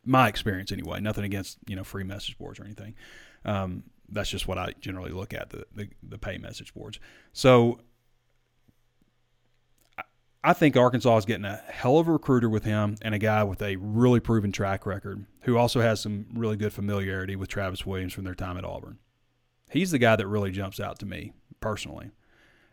[0.03, 0.99] My experience, anyway.
[0.99, 2.95] Nothing against you know free message boards or anything.
[3.45, 6.99] Um, that's just what I generally look at the, the the pay message boards.
[7.33, 7.81] So
[10.43, 13.43] I think Arkansas is getting a hell of a recruiter with him and a guy
[13.43, 17.85] with a really proven track record who also has some really good familiarity with Travis
[17.85, 18.97] Williams from their time at Auburn.
[19.69, 22.09] He's the guy that really jumps out to me personally.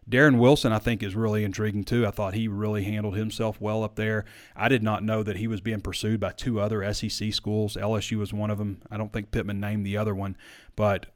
[0.09, 2.07] Darren Wilson, I think, is really intriguing too.
[2.07, 4.25] I thought he really handled himself well up there.
[4.57, 7.77] I did not know that he was being pursued by two other SEC schools.
[7.77, 8.81] LSU was one of them.
[8.91, 10.39] I don't think Pittman named the other one,
[10.75, 11.07] but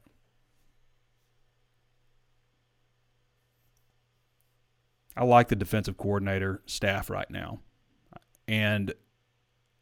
[5.15, 7.59] I like the defensive coordinator staff right now.
[8.47, 8.93] And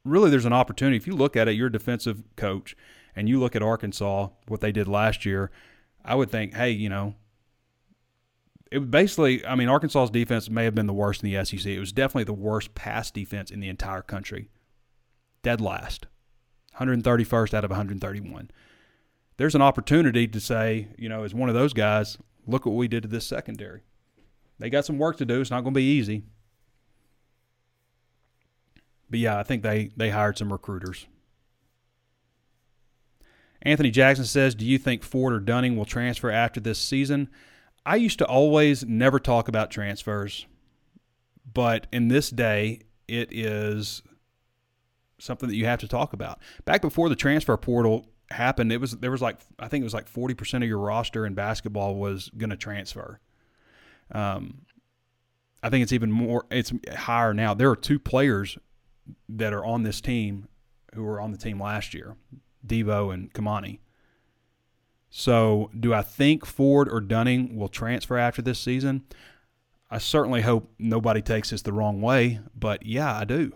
[0.04, 0.98] really, there's an opportunity.
[0.98, 2.76] If you look at it, you're a defensive coach,
[3.16, 5.52] and you look at Arkansas, what they did last year,
[6.04, 7.16] I would think, hey, you know,
[8.72, 11.66] it basically, I mean, Arkansas's defense may have been the worst in the SEC.
[11.66, 14.50] It was definitely the worst pass defense in the entire country.
[15.44, 16.08] Dead last.
[16.80, 18.50] 131st out of 131.
[19.38, 22.18] There's an opportunity to say, you know, as one of those guys,
[22.48, 23.82] look what we did to this secondary.
[24.62, 25.42] They got some work to do.
[25.42, 26.22] It's not going to be easy.
[29.10, 31.08] But yeah, I think they they hired some recruiters.
[33.64, 37.28] Anthony Jackson says, "Do you think Ford or Dunning will transfer after this season?"
[37.86, 40.46] I used to always never talk about transfers,
[41.52, 44.04] but in this day, it is
[45.18, 46.40] something that you have to talk about.
[46.66, 49.94] Back before the transfer portal happened, it was there was like I think it was
[49.96, 53.20] like forty percent of your roster in basketball was going to transfer.
[54.12, 54.62] Um,
[55.64, 56.46] I think it's even more.
[56.50, 57.54] It's higher now.
[57.54, 58.58] There are two players
[59.30, 60.48] that are on this team
[60.94, 62.16] who were on the team last year,
[62.66, 63.80] Devo and Kamani.
[65.10, 69.04] So, do I think Ford or Dunning will transfer after this season?
[69.90, 73.52] I certainly hope nobody takes this the wrong way, but yeah, I do.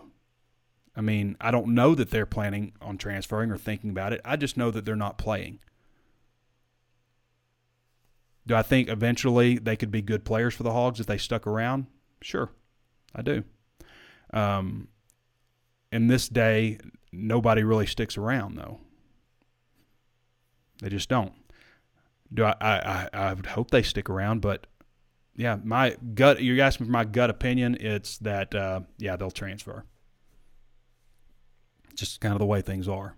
[0.94, 4.20] I mean, I don't know that they're planning on transferring or thinking about it.
[4.24, 5.60] I just know that they're not playing.
[8.46, 11.46] Do I think eventually they could be good players for the Hogs if they stuck
[11.46, 11.86] around?
[12.22, 12.50] Sure,
[13.14, 13.44] I do.
[14.32, 14.88] Um,
[15.90, 16.78] in this day,
[17.12, 18.80] nobody really sticks around, though.
[20.80, 21.32] They just don't.
[22.32, 22.54] Do I?
[22.60, 24.66] I, I would hope they stick around, but
[25.36, 26.42] yeah, my gut.
[26.42, 27.76] You're asking for my gut opinion.
[27.80, 29.84] It's that uh, yeah, they'll transfer.
[31.94, 33.16] Just kind of the way things are.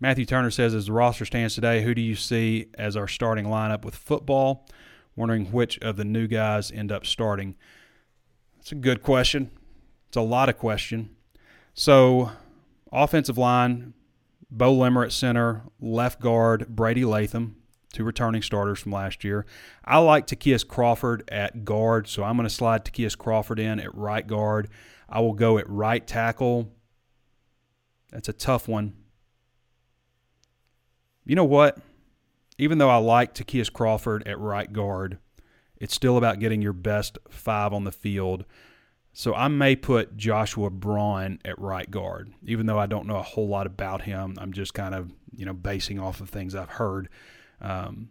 [0.00, 3.46] Matthew Turner says, as the roster stands today, who do you see as our starting
[3.46, 4.68] lineup with football?
[5.16, 7.56] Wondering which of the new guys end up starting.
[8.56, 9.50] That's a good question.
[10.08, 11.16] It's a lot of question.
[11.74, 12.30] So,
[12.92, 13.94] offensive line,
[14.50, 17.56] Beaux Limmer at center, left guard, Brady Latham,
[17.92, 19.46] two returning starters from last year.
[19.84, 23.92] I like Ty'Kieast Crawford at guard, so I'm going to slide Ty'Kieast Crawford in at
[23.94, 24.68] right guard.
[25.08, 26.72] I will go at right tackle.
[28.12, 28.94] That's a tough one.
[31.28, 31.78] You know what?
[32.56, 35.18] Even though I like Ty'Kieast Crawford at right guard,
[35.76, 38.46] it's still about getting your best five on the field.
[39.12, 43.22] So I may put Joshua Braun at right guard, even though I don't know a
[43.22, 44.36] whole lot about him.
[44.38, 47.10] I'm just kind of you know basing off of things I've heard.
[47.60, 48.08] Um,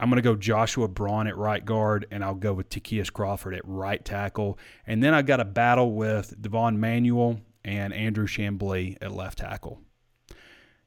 [0.00, 3.52] I'm going to go Joshua Braun at right guard, and I'll go with Ty'Kieast Crawford
[3.52, 4.58] at right tackle.
[4.86, 9.82] And then I've got a battle with Devon Manuel and Andrew Chamblee at left tackle.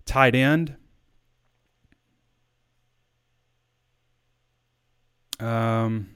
[0.06, 0.76] Tight end.
[5.40, 6.10] Um,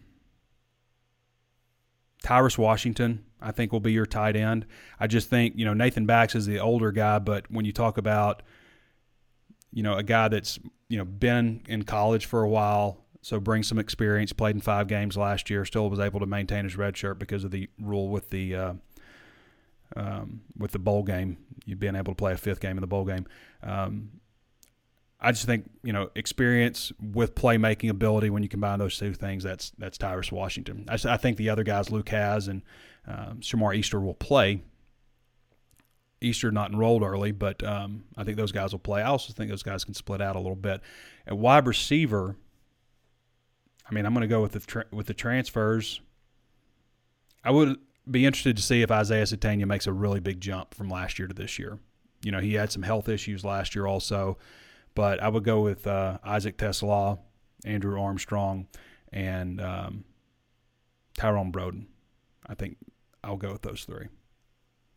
[2.24, 4.66] Tyrus Washington, I think, will be your tight end.
[5.00, 7.98] I just think, you know, Nathan Bax is the older guy, but when you talk
[7.98, 8.42] about,
[9.72, 10.58] you know, a guy that's,
[10.88, 14.88] you know, been in college for a while, so brings some experience, played in five
[14.88, 18.10] games last year, still was able to maintain his red shirt because of the rule
[18.10, 18.74] with the uh,
[19.96, 22.88] um, with the bowl game, you being able to play a fifth game in the
[22.88, 23.26] bowl game.
[23.62, 24.10] Um,
[25.24, 29.44] I just think you know experience with playmaking ability when you combine those two things.
[29.44, 30.86] That's that's Tyrus Washington.
[30.90, 32.62] I, I think the other guys, Luke Hasz and
[33.08, 34.62] um, Shamar Easter, will play.
[36.20, 39.02] Easter not enrolled early, but um, I think those guys will play.
[39.02, 40.82] I also think those guys can split out a little bit.
[41.28, 42.38] At wide receiver,
[43.90, 46.02] I mean, I'm going to go with the tra- with the transfers.
[47.44, 47.78] I would
[48.10, 51.28] be interested to see if Isaiah Sategna makes a really big jump from last year
[51.28, 51.80] to this year.
[52.24, 54.38] You know, he had some health issues last year also.
[54.96, 57.20] But I would go with uh, Isaac TeSlaa,
[57.66, 58.68] Andrew Armstrong,
[59.12, 60.04] and um,
[61.18, 61.86] Tyrone Broden.
[62.48, 62.78] I think
[63.24, 64.08] I'll go with those three.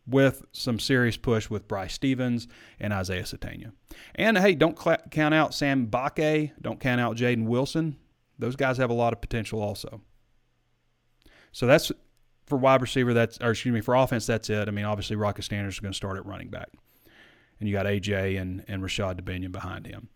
[0.06, 2.46] With some serious push with Bryce Stephens
[2.78, 3.72] and Isaiah Sategna.
[4.14, 6.52] And hey, don't cl- count out Sam Mbake.
[6.60, 7.96] Don't count out Jaedon Wilson.
[8.38, 10.00] Those guys have a lot of potential also.
[11.50, 11.90] So that's
[12.46, 13.14] for wide receiver.
[13.14, 14.26] That's or excuse me for offense.
[14.26, 14.68] That's it.
[14.68, 16.68] I mean, obviously Rocket Sanders is going to start at running back
[17.58, 20.08] and you got AJ and and Rashod Dubinion behind him.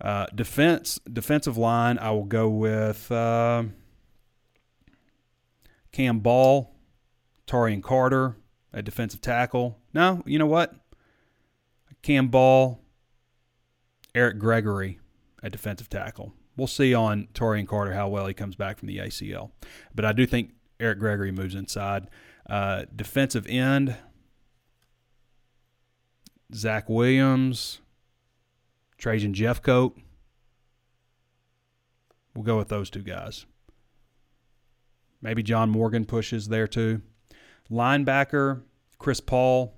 [0.00, 3.64] Uh, defense defensive line, I will go with uh,
[5.92, 6.70] Cam Ball,
[7.46, 8.36] Taurean Carter
[8.72, 9.78] at defensive tackle.
[9.94, 10.74] No, you know what?
[12.02, 12.80] Cam Ball,
[14.14, 15.00] Eric Gregory
[15.42, 16.34] at defensive tackle.
[16.56, 19.50] We'll see on Taurean Carter how well he comes back from the ACL.
[19.94, 22.08] But I do think Eric Gregory moves inside.
[22.48, 23.96] Uh, defensive end,
[26.54, 27.80] Zach Williams,
[28.98, 29.94] Trajan Jeffcoat.
[32.34, 33.46] We'll go with those two guys.
[35.22, 37.02] Maybe John Morgan pushes there too.
[37.70, 38.62] Linebacker,
[38.98, 39.76] Chris Paul,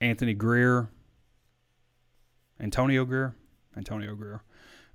[0.00, 0.90] Anthony Greer,
[2.60, 3.34] Antonio Grier.
[3.76, 4.42] Antonio Grier.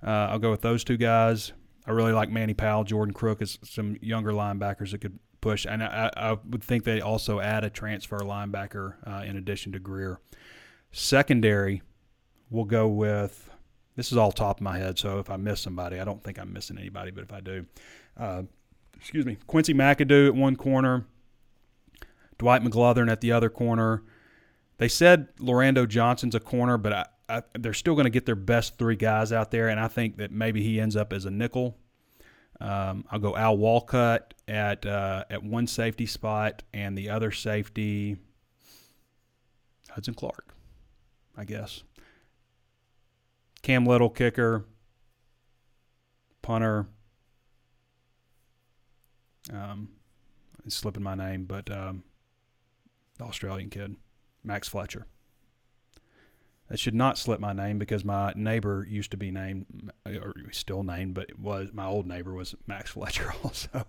[0.04, 1.52] Uh, I'll go with those two guys.
[1.86, 5.82] I really like Manny Powell, Jordan Crook as some younger linebackers that could push, and
[5.82, 10.18] I, I would think they also add a transfer linebacker uh, in addition to Grier.
[10.90, 11.82] Secondary,
[12.48, 13.50] we'll go with.
[13.94, 16.38] This is all top of my head, so if I miss somebody, I don't think
[16.38, 17.66] I'm missing anybody, but if I do,
[18.16, 18.44] uh,
[18.96, 21.04] excuse me, Quincy McAdoo at one corner,
[22.38, 24.02] Dwight McGlothern at the other corner.
[24.78, 28.34] They said Lorando Johnson's a corner, but I, I, they're still going to get their
[28.34, 31.30] best three guys out there, and I think that maybe he ends up as a
[31.30, 31.76] nickel.
[32.62, 38.18] Um, I'll go Al Walcott at uh, at one safety spot, and the other safety
[39.90, 40.54] Hudson Clark,
[41.36, 41.82] I guess.
[43.62, 44.64] Cam Little kicker,
[46.40, 46.86] punter.
[49.52, 49.88] Um,
[50.64, 52.04] it's slipping my name, but um,
[53.18, 53.96] the Australian kid,
[54.44, 55.06] Max Fletcher.
[56.72, 60.82] That should not slip my name because my neighbor used to be named, or still
[60.82, 63.86] named, but it was my old neighbor was Max Fletcher also.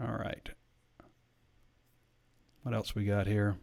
[0.00, 0.48] All right.
[2.62, 3.58] What else we got here?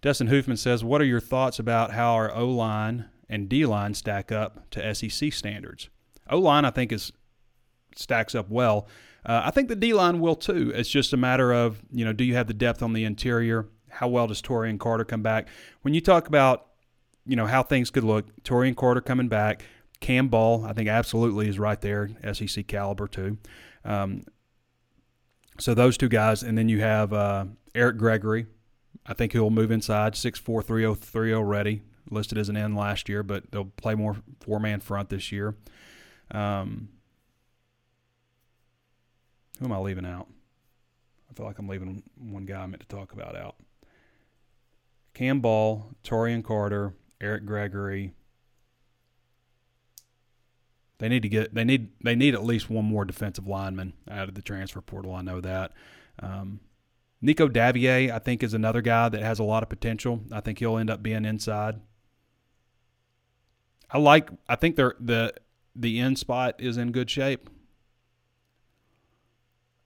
[0.00, 3.92] Dustin Hoofman says, What are your thoughts about how our O line and D line
[3.92, 5.90] stack up to SEC standards?
[6.30, 7.12] O line, I think, is
[7.94, 8.88] stacks up well.
[9.26, 10.72] Uh, I think the D line will too.
[10.74, 13.68] It's just a matter of, you know, do you have the depth on the interior?
[13.88, 15.48] How well does Taurean Carter come back?
[15.82, 16.66] When you talk about,
[17.24, 19.64] you know, how things could look, Taurean Carter coming back,
[20.00, 23.38] Cam Ball, I think absolutely is right there, SEC caliber too.
[23.84, 24.24] Um,
[25.58, 28.46] so those two guys, and then you have uh, Eric Gregory,
[29.06, 33.50] I think he'll move inside, 6'4", 303 already, listed as an end last year, but
[33.50, 35.54] they'll play more four-man front this year.
[36.30, 36.88] Um,
[39.58, 40.28] who am I leaving out?
[41.30, 43.56] I feel like I'm leaving one guy I meant to talk about out.
[45.14, 48.12] Cam Ball, Taurean Carter, Eric Gregory.
[50.98, 54.28] They need to get they need they need at least one more defensive lineman out
[54.28, 55.12] of the transfer portal.
[55.12, 55.72] I know that.
[56.20, 56.60] Um,
[57.20, 60.20] Nico Davillier, I think, is another guy that has a lot of potential.
[60.30, 61.80] I think he'll end up being inside.
[63.90, 64.28] I like.
[64.48, 65.34] I think they're the
[65.74, 67.48] the end spot is in good shape,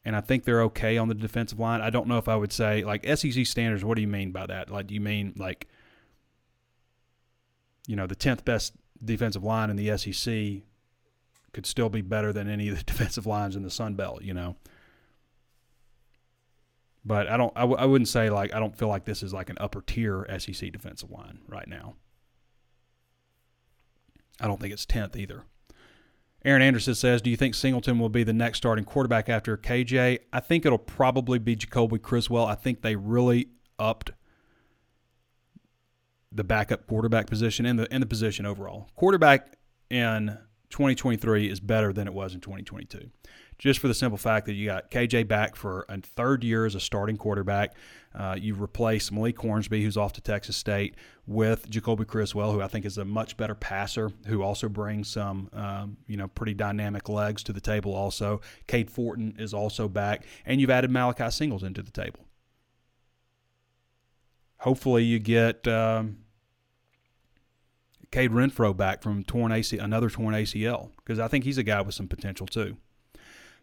[0.05, 1.80] and I think they're okay on the defensive line.
[1.80, 3.84] I don't know if I would say like SEC standards.
[3.84, 4.70] What do you mean by that?
[4.70, 5.68] Like, do you mean like
[7.86, 8.74] you know the tenth best
[9.05, 10.62] defensive line in the SEC
[11.53, 14.22] could still be better than any of the defensive lines in the Sun Belt?
[14.22, 14.57] You know.
[17.05, 17.53] But I don't.
[17.57, 19.80] I w- I wouldn't say like I don't feel like this is like an upper
[19.80, 21.94] tier SEC defensive line right now.
[24.40, 25.44] I don't think it's tenth either.
[26.49, 30.18] Aaron Anderson says, "Do you think Singleton will be the next starting quarterback after KJ?"
[30.32, 32.46] I think it'll probably be Jacoby Criswell.
[32.46, 34.12] I think they really upped
[36.32, 38.88] the backup quarterback position and the and the position overall.
[38.96, 39.59] Quarterback
[39.90, 40.38] in
[40.70, 43.11] 2023 is better than it was in 2022
[43.59, 46.75] just for the simple fact that you got KJ back for a third year as
[46.75, 47.75] a starting quarterback.
[48.15, 50.95] Uh, you replace Malik Hornsby, who's off to Texas State,
[51.27, 55.51] with Jacoby Criswell, who I think is a much better passer, who also brings some,
[55.53, 57.95] um, you know, pretty dynamic legs to the table.
[57.95, 62.21] Also, Cade Fortin is also back, and you've added Malachi Singleton into the table.
[64.59, 65.67] Hopefully, you get.
[65.67, 66.19] Um,
[68.11, 71.83] Cade Renfro back from torn AC, another torn ACL, because I think he's a guy
[71.83, 72.79] with some potential too.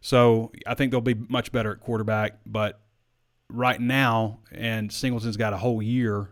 [0.01, 2.39] So I think they'll be much better at quarterback.
[2.45, 2.79] But
[3.49, 6.29] right now, and Singleton's got a whole year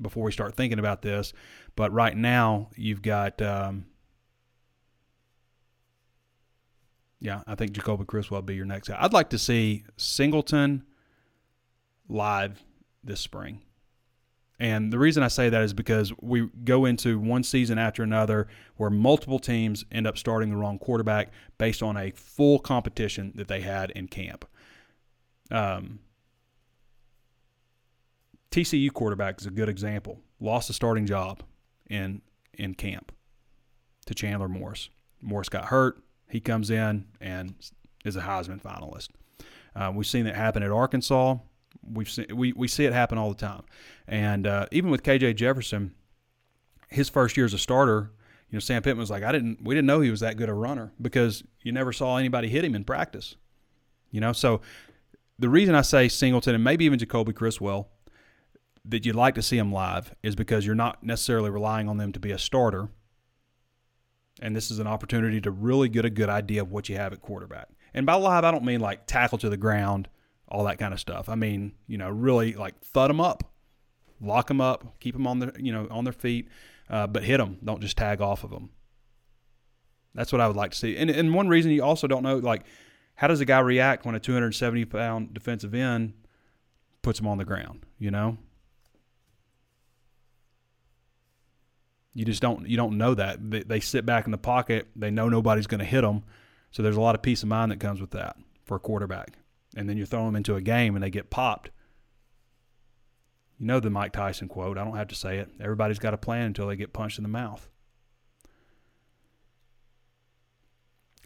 [0.00, 1.32] before we start thinking about this.
[1.76, 3.86] But right now, you've got, um,
[7.20, 8.96] yeah, I think Jacoby Criswell will be your next guy.
[9.00, 10.84] I'd like to see Singleton
[12.08, 12.62] live
[13.02, 13.62] this spring.
[14.60, 18.46] And the reason I say that is because we go into one season after another
[18.76, 23.48] where multiple teams end up starting the wrong quarterback based on a full competition that
[23.48, 24.44] they had in camp.
[25.50, 25.98] Um,
[28.52, 30.20] TCU quarterback is a good example.
[30.38, 31.42] Lost a starting job
[31.90, 32.22] in
[32.56, 33.10] in camp
[34.06, 34.90] to Chandler Morris.
[35.20, 36.00] Morris got hurt.
[36.28, 37.54] He comes in and
[38.04, 39.08] is a Heisman finalist.
[39.74, 41.36] Uh, we've seen that happen at Arkansas.
[41.82, 43.62] We've seen, we we see it happen all the time,
[44.06, 45.94] and uh, even with KJ Jefferson,
[46.88, 48.12] his first year as a starter,
[48.50, 50.48] you know, Sam Pittman was like, I didn't, we didn't know he was that good
[50.48, 53.36] a runner because you never saw anybody hit him in practice,
[54.10, 54.32] you know.
[54.32, 54.60] So
[55.38, 57.88] the reason I say Singleton and maybe even Jacoby Criswell
[58.84, 62.12] that you'd like to see them live is because you're not necessarily relying on them
[62.12, 62.88] to be a starter.
[64.42, 67.12] And this is an opportunity to really get a good idea of what you have
[67.12, 67.68] at quarterback.
[67.94, 70.08] And by live, I don't mean like tackle to the ground
[70.48, 71.28] all that kind of stuff.
[71.28, 73.52] I mean, you know, really like thud them up,
[74.20, 76.48] lock them up, keep them on their, you know, on their feet,
[76.90, 77.58] uh, but hit them.
[77.64, 78.70] Don't just tag off of them.
[80.14, 80.96] That's what I would like to see.
[80.96, 82.64] And, and one reason you also don't know, like,
[83.16, 86.14] how does a guy react when a 270 pound defensive end
[87.02, 87.84] puts him on the ground?
[87.98, 88.38] You know,
[92.12, 94.88] you just don't you don't know that they, they sit back in the pocket.
[94.96, 96.24] They know nobody's going to hit them,
[96.70, 99.38] so there's a lot of peace of mind that comes with that for a quarterback.
[99.76, 101.70] And then you throw them into a game and they get popped.
[103.58, 104.78] You know the Mike Tyson quote.
[104.78, 105.48] I don't have to say it.
[105.60, 107.68] Everybody's got a plan until they get punched in the mouth.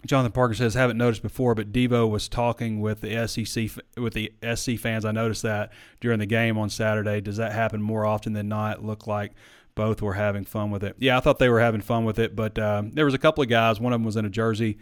[0.07, 4.33] Jonathan Parker says, haven't noticed before, but Devo was talking with the SEC with the
[4.55, 5.05] SC fans.
[5.05, 7.21] I noticed that during the game on Saturday.
[7.21, 8.85] Does that happen more often than not?
[8.85, 9.33] Look like
[9.75, 10.97] both were having fun with it.
[10.99, 13.43] Yeah, I thought they were having fun with it, but um, there was a couple
[13.43, 13.81] of guys.
[13.81, 14.79] One of them was in a jersey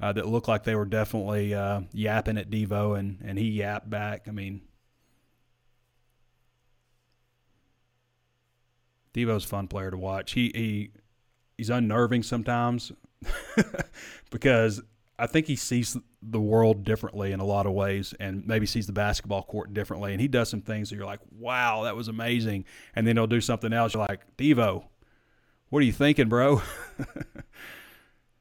[0.00, 3.90] uh, that looked like they were definitely uh, yapping at Devo, and and he yapped
[3.90, 4.28] back.
[4.28, 4.62] I mean,
[9.14, 10.32] Devo's a fun player to watch.
[10.32, 10.90] He he
[11.58, 12.92] he's unnerving sometimes
[14.30, 14.80] because
[15.18, 18.86] I think he sees the world differently in a lot of ways and maybe sees
[18.86, 20.12] the basketball court differently.
[20.12, 22.64] And he does some things that you're like, wow, that was amazing.
[22.94, 23.92] And then he'll do something else.
[23.92, 24.84] You're like, Devo,
[25.68, 26.62] what are you thinking, bro?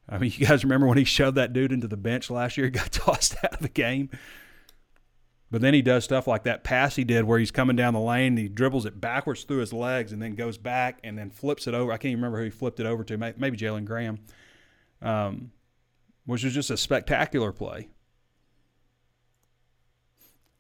[0.09, 2.67] I mean, you guys remember when he shoved that dude into the bench last year?
[2.67, 4.09] He got tossed out of the game.
[5.51, 7.99] But then he does stuff like that pass he did where he's coming down the
[7.99, 11.29] lane, and he dribbles it backwards through his legs and then goes back and then
[11.29, 11.91] flips it over.
[11.91, 14.19] I can't even remember who he flipped it over to, maybe Jalen Graham,
[15.01, 15.51] um,
[16.25, 17.89] which was just a spectacular play.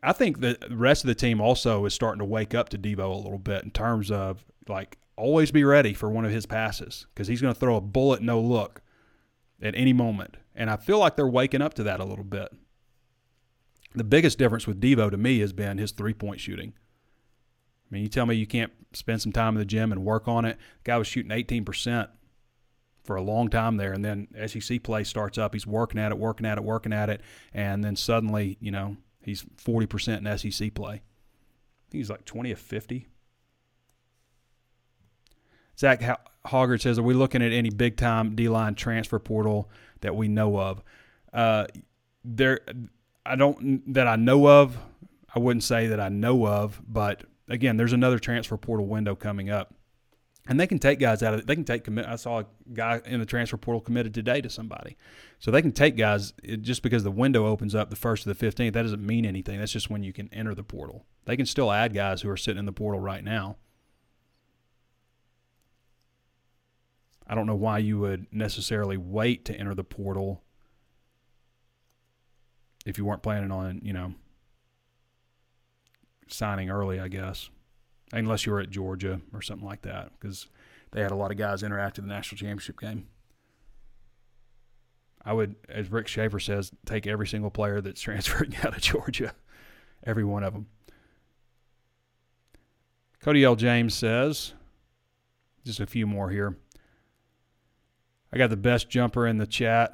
[0.01, 3.11] I think the rest of the team also is starting to wake up to Devo
[3.11, 7.05] a little bit in terms of like always be ready for one of his passes
[7.13, 8.81] because he's going to throw a bullet no look
[9.61, 10.37] at any moment.
[10.55, 12.51] And I feel like they're waking up to that a little bit.
[13.95, 16.73] The biggest difference with Devo to me has been his three point shooting.
[17.89, 20.27] I mean, you tell me you can't spend some time in the gym and work
[20.27, 20.57] on it.
[20.83, 22.07] The guy was shooting 18%
[23.03, 25.55] for a long time there, and then SEC play starts up.
[25.55, 27.21] He's working at it, working at it, working at it,
[27.53, 31.01] and then suddenly, you know, he's 40% in SEC play.
[31.91, 33.07] He's like 20 of 50.
[35.79, 36.01] Zach
[36.49, 39.69] Hoggard says, "Are we looking at any big time D line transfer portal
[40.01, 40.83] that we know of?"
[41.33, 41.65] Uh,
[42.23, 42.59] there
[43.25, 44.77] I don't that I know of.
[45.33, 49.49] I wouldn't say that I know of, but again, there's another transfer portal window coming
[49.49, 49.75] up,
[50.47, 51.47] and they can take guys out of it.
[51.47, 52.07] They can take commit.
[52.07, 54.97] I saw a guy in the transfer portal committed today to somebody,
[55.37, 58.35] so they can take guys just because the window opens up the first of the
[58.35, 58.73] fifteenth.
[58.73, 59.59] That doesn't mean anything.
[59.59, 61.05] That's just when you can enter the portal.
[61.25, 63.57] They can still add guys who are sitting in the portal right now.
[67.29, 70.41] I don't know why you would necessarily wait to enter the portal
[72.87, 74.15] if you weren't planning on, you know,
[76.27, 77.51] signing early, I guess,
[78.11, 80.47] unless you were at Georgia or something like that, because
[80.91, 83.07] they had a lot of guys interact in the national championship game.
[85.23, 89.35] I would, as Rick Schaefer says, take every single player that's transferring out of Georgia,
[90.03, 90.65] every one of them.
[93.21, 93.55] Cody L.
[93.55, 94.53] James says,
[95.63, 96.57] just a few more here.
[98.31, 99.91] I got the best jumper in the chat.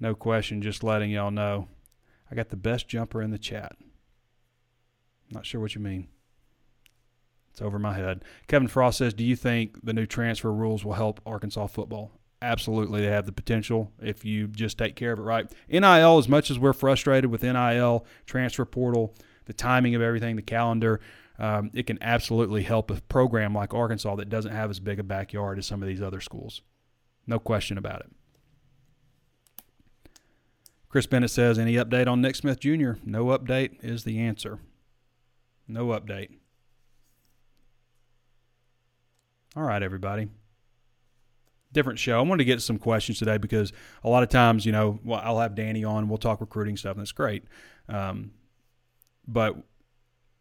[0.00, 1.68] No question, just letting y'all know.
[2.30, 3.76] I got the best jumper in the chat.
[5.30, 6.08] Not sure what you mean.
[7.52, 8.24] It's over my head.
[8.48, 12.10] Kevin Frost says, Do you think the new transfer rules will help Arkansas football?
[12.40, 15.46] Absolutely, they have the potential if you just take care of it right.
[15.68, 19.14] NIL, as much as we're frustrated with NIL, transfer portal,
[19.44, 21.00] the timing of everything, the calendar,
[21.38, 25.02] um, it can absolutely help a program like Arkansas that doesn't have as big a
[25.02, 26.62] backyard as some of these other schools.
[27.26, 28.10] No question about it.
[30.88, 32.92] Chris Bennett says, Any update on Nick Smith Jr.?
[33.04, 34.58] No update is the answer.
[35.66, 36.28] No update.
[39.56, 40.28] All right, everybody.
[41.72, 42.18] Different show.
[42.18, 43.72] I wanted to get some questions today because
[44.04, 46.92] a lot of times, you know, well, I'll have Danny on, we'll talk recruiting stuff,
[46.92, 47.44] and that's great.
[47.88, 48.32] Um,
[49.26, 49.56] but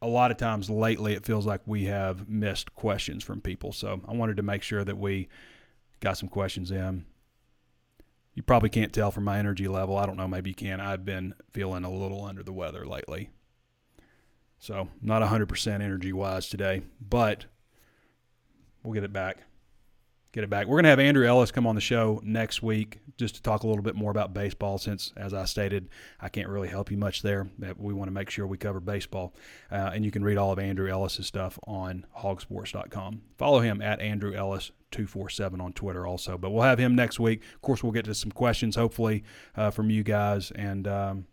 [0.02, 3.72] a lot of times lately, it feels like we have missed questions from people.
[3.72, 5.28] So I wanted to make sure that we
[5.99, 7.06] got some questions in.
[8.34, 9.97] You probably can't tell from my energy level.
[9.97, 10.80] I don't know, maybe you can.
[10.80, 13.30] I've been feeling a little under the weather lately.
[14.58, 17.45] So, not 100% energy wise today, but
[18.84, 19.39] we'll get it back.
[20.34, 20.67] Get it back.
[20.67, 23.63] We're going to have Andrew Ellis come on the show next week just to talk
[23.63, 25.89] a little bit more about baseball since, as I stated,
[26.21, 27.49] I can't really help you much there.
[27.77, 29.36] We want to make sure we cover baseball.
[29.69, 33.21] Uh, and you can read all of Andrew Ellis's stuff on hawgsports.com.
[33.38, 36.38] Follow him at Andrew Ellis 247 on Twitter also.
[36.38, 37.41] But we'll have him next week.
[37.55, 39.25] Of course, we'll get to some questions, hopefully,
[39.57, 40.51] uh, from you guys.
[40.51, 41.25] And um,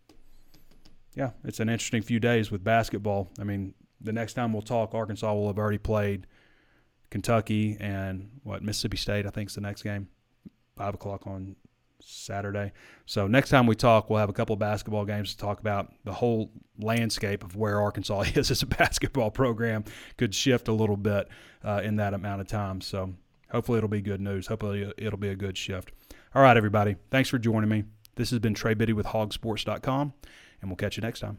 [1.14, 3.30] yeah, it's an interesting few days with basketball.
[3.38, 6.26] I mean, the next time we'll talk, Arkansas will have already played
[7.10, 9.26] Kentucky and what Mississippi State.
[9.26, 10.08] I think is the next game,
[10.76, 11.56] five o'clock on
[12.00, 12.72] Saturday.
[13.06, 15.92] So next time we talk, we'll have a couple of basketball games to talk about.
[16.04, 19.84] The whole landscape of where Arkansas is as a basketball program
[20.16, 21.28] could shift a little bit
[21.64, 22.80] uh, in that amount of time.
[22.80, 23.14] So
[23.50, 24.46] hopefully it'll be good news.
[24.46, 25.92] Hopefully it'll be a good shift.
[26.34, 26.96] All right, everybody.
[27.10, 27.84] Thanks for joining me.
[28.16, 30.12] This has been Trey Biddy with Hawgsports.com,
[30.60, 31.38] and we'll catch you next time.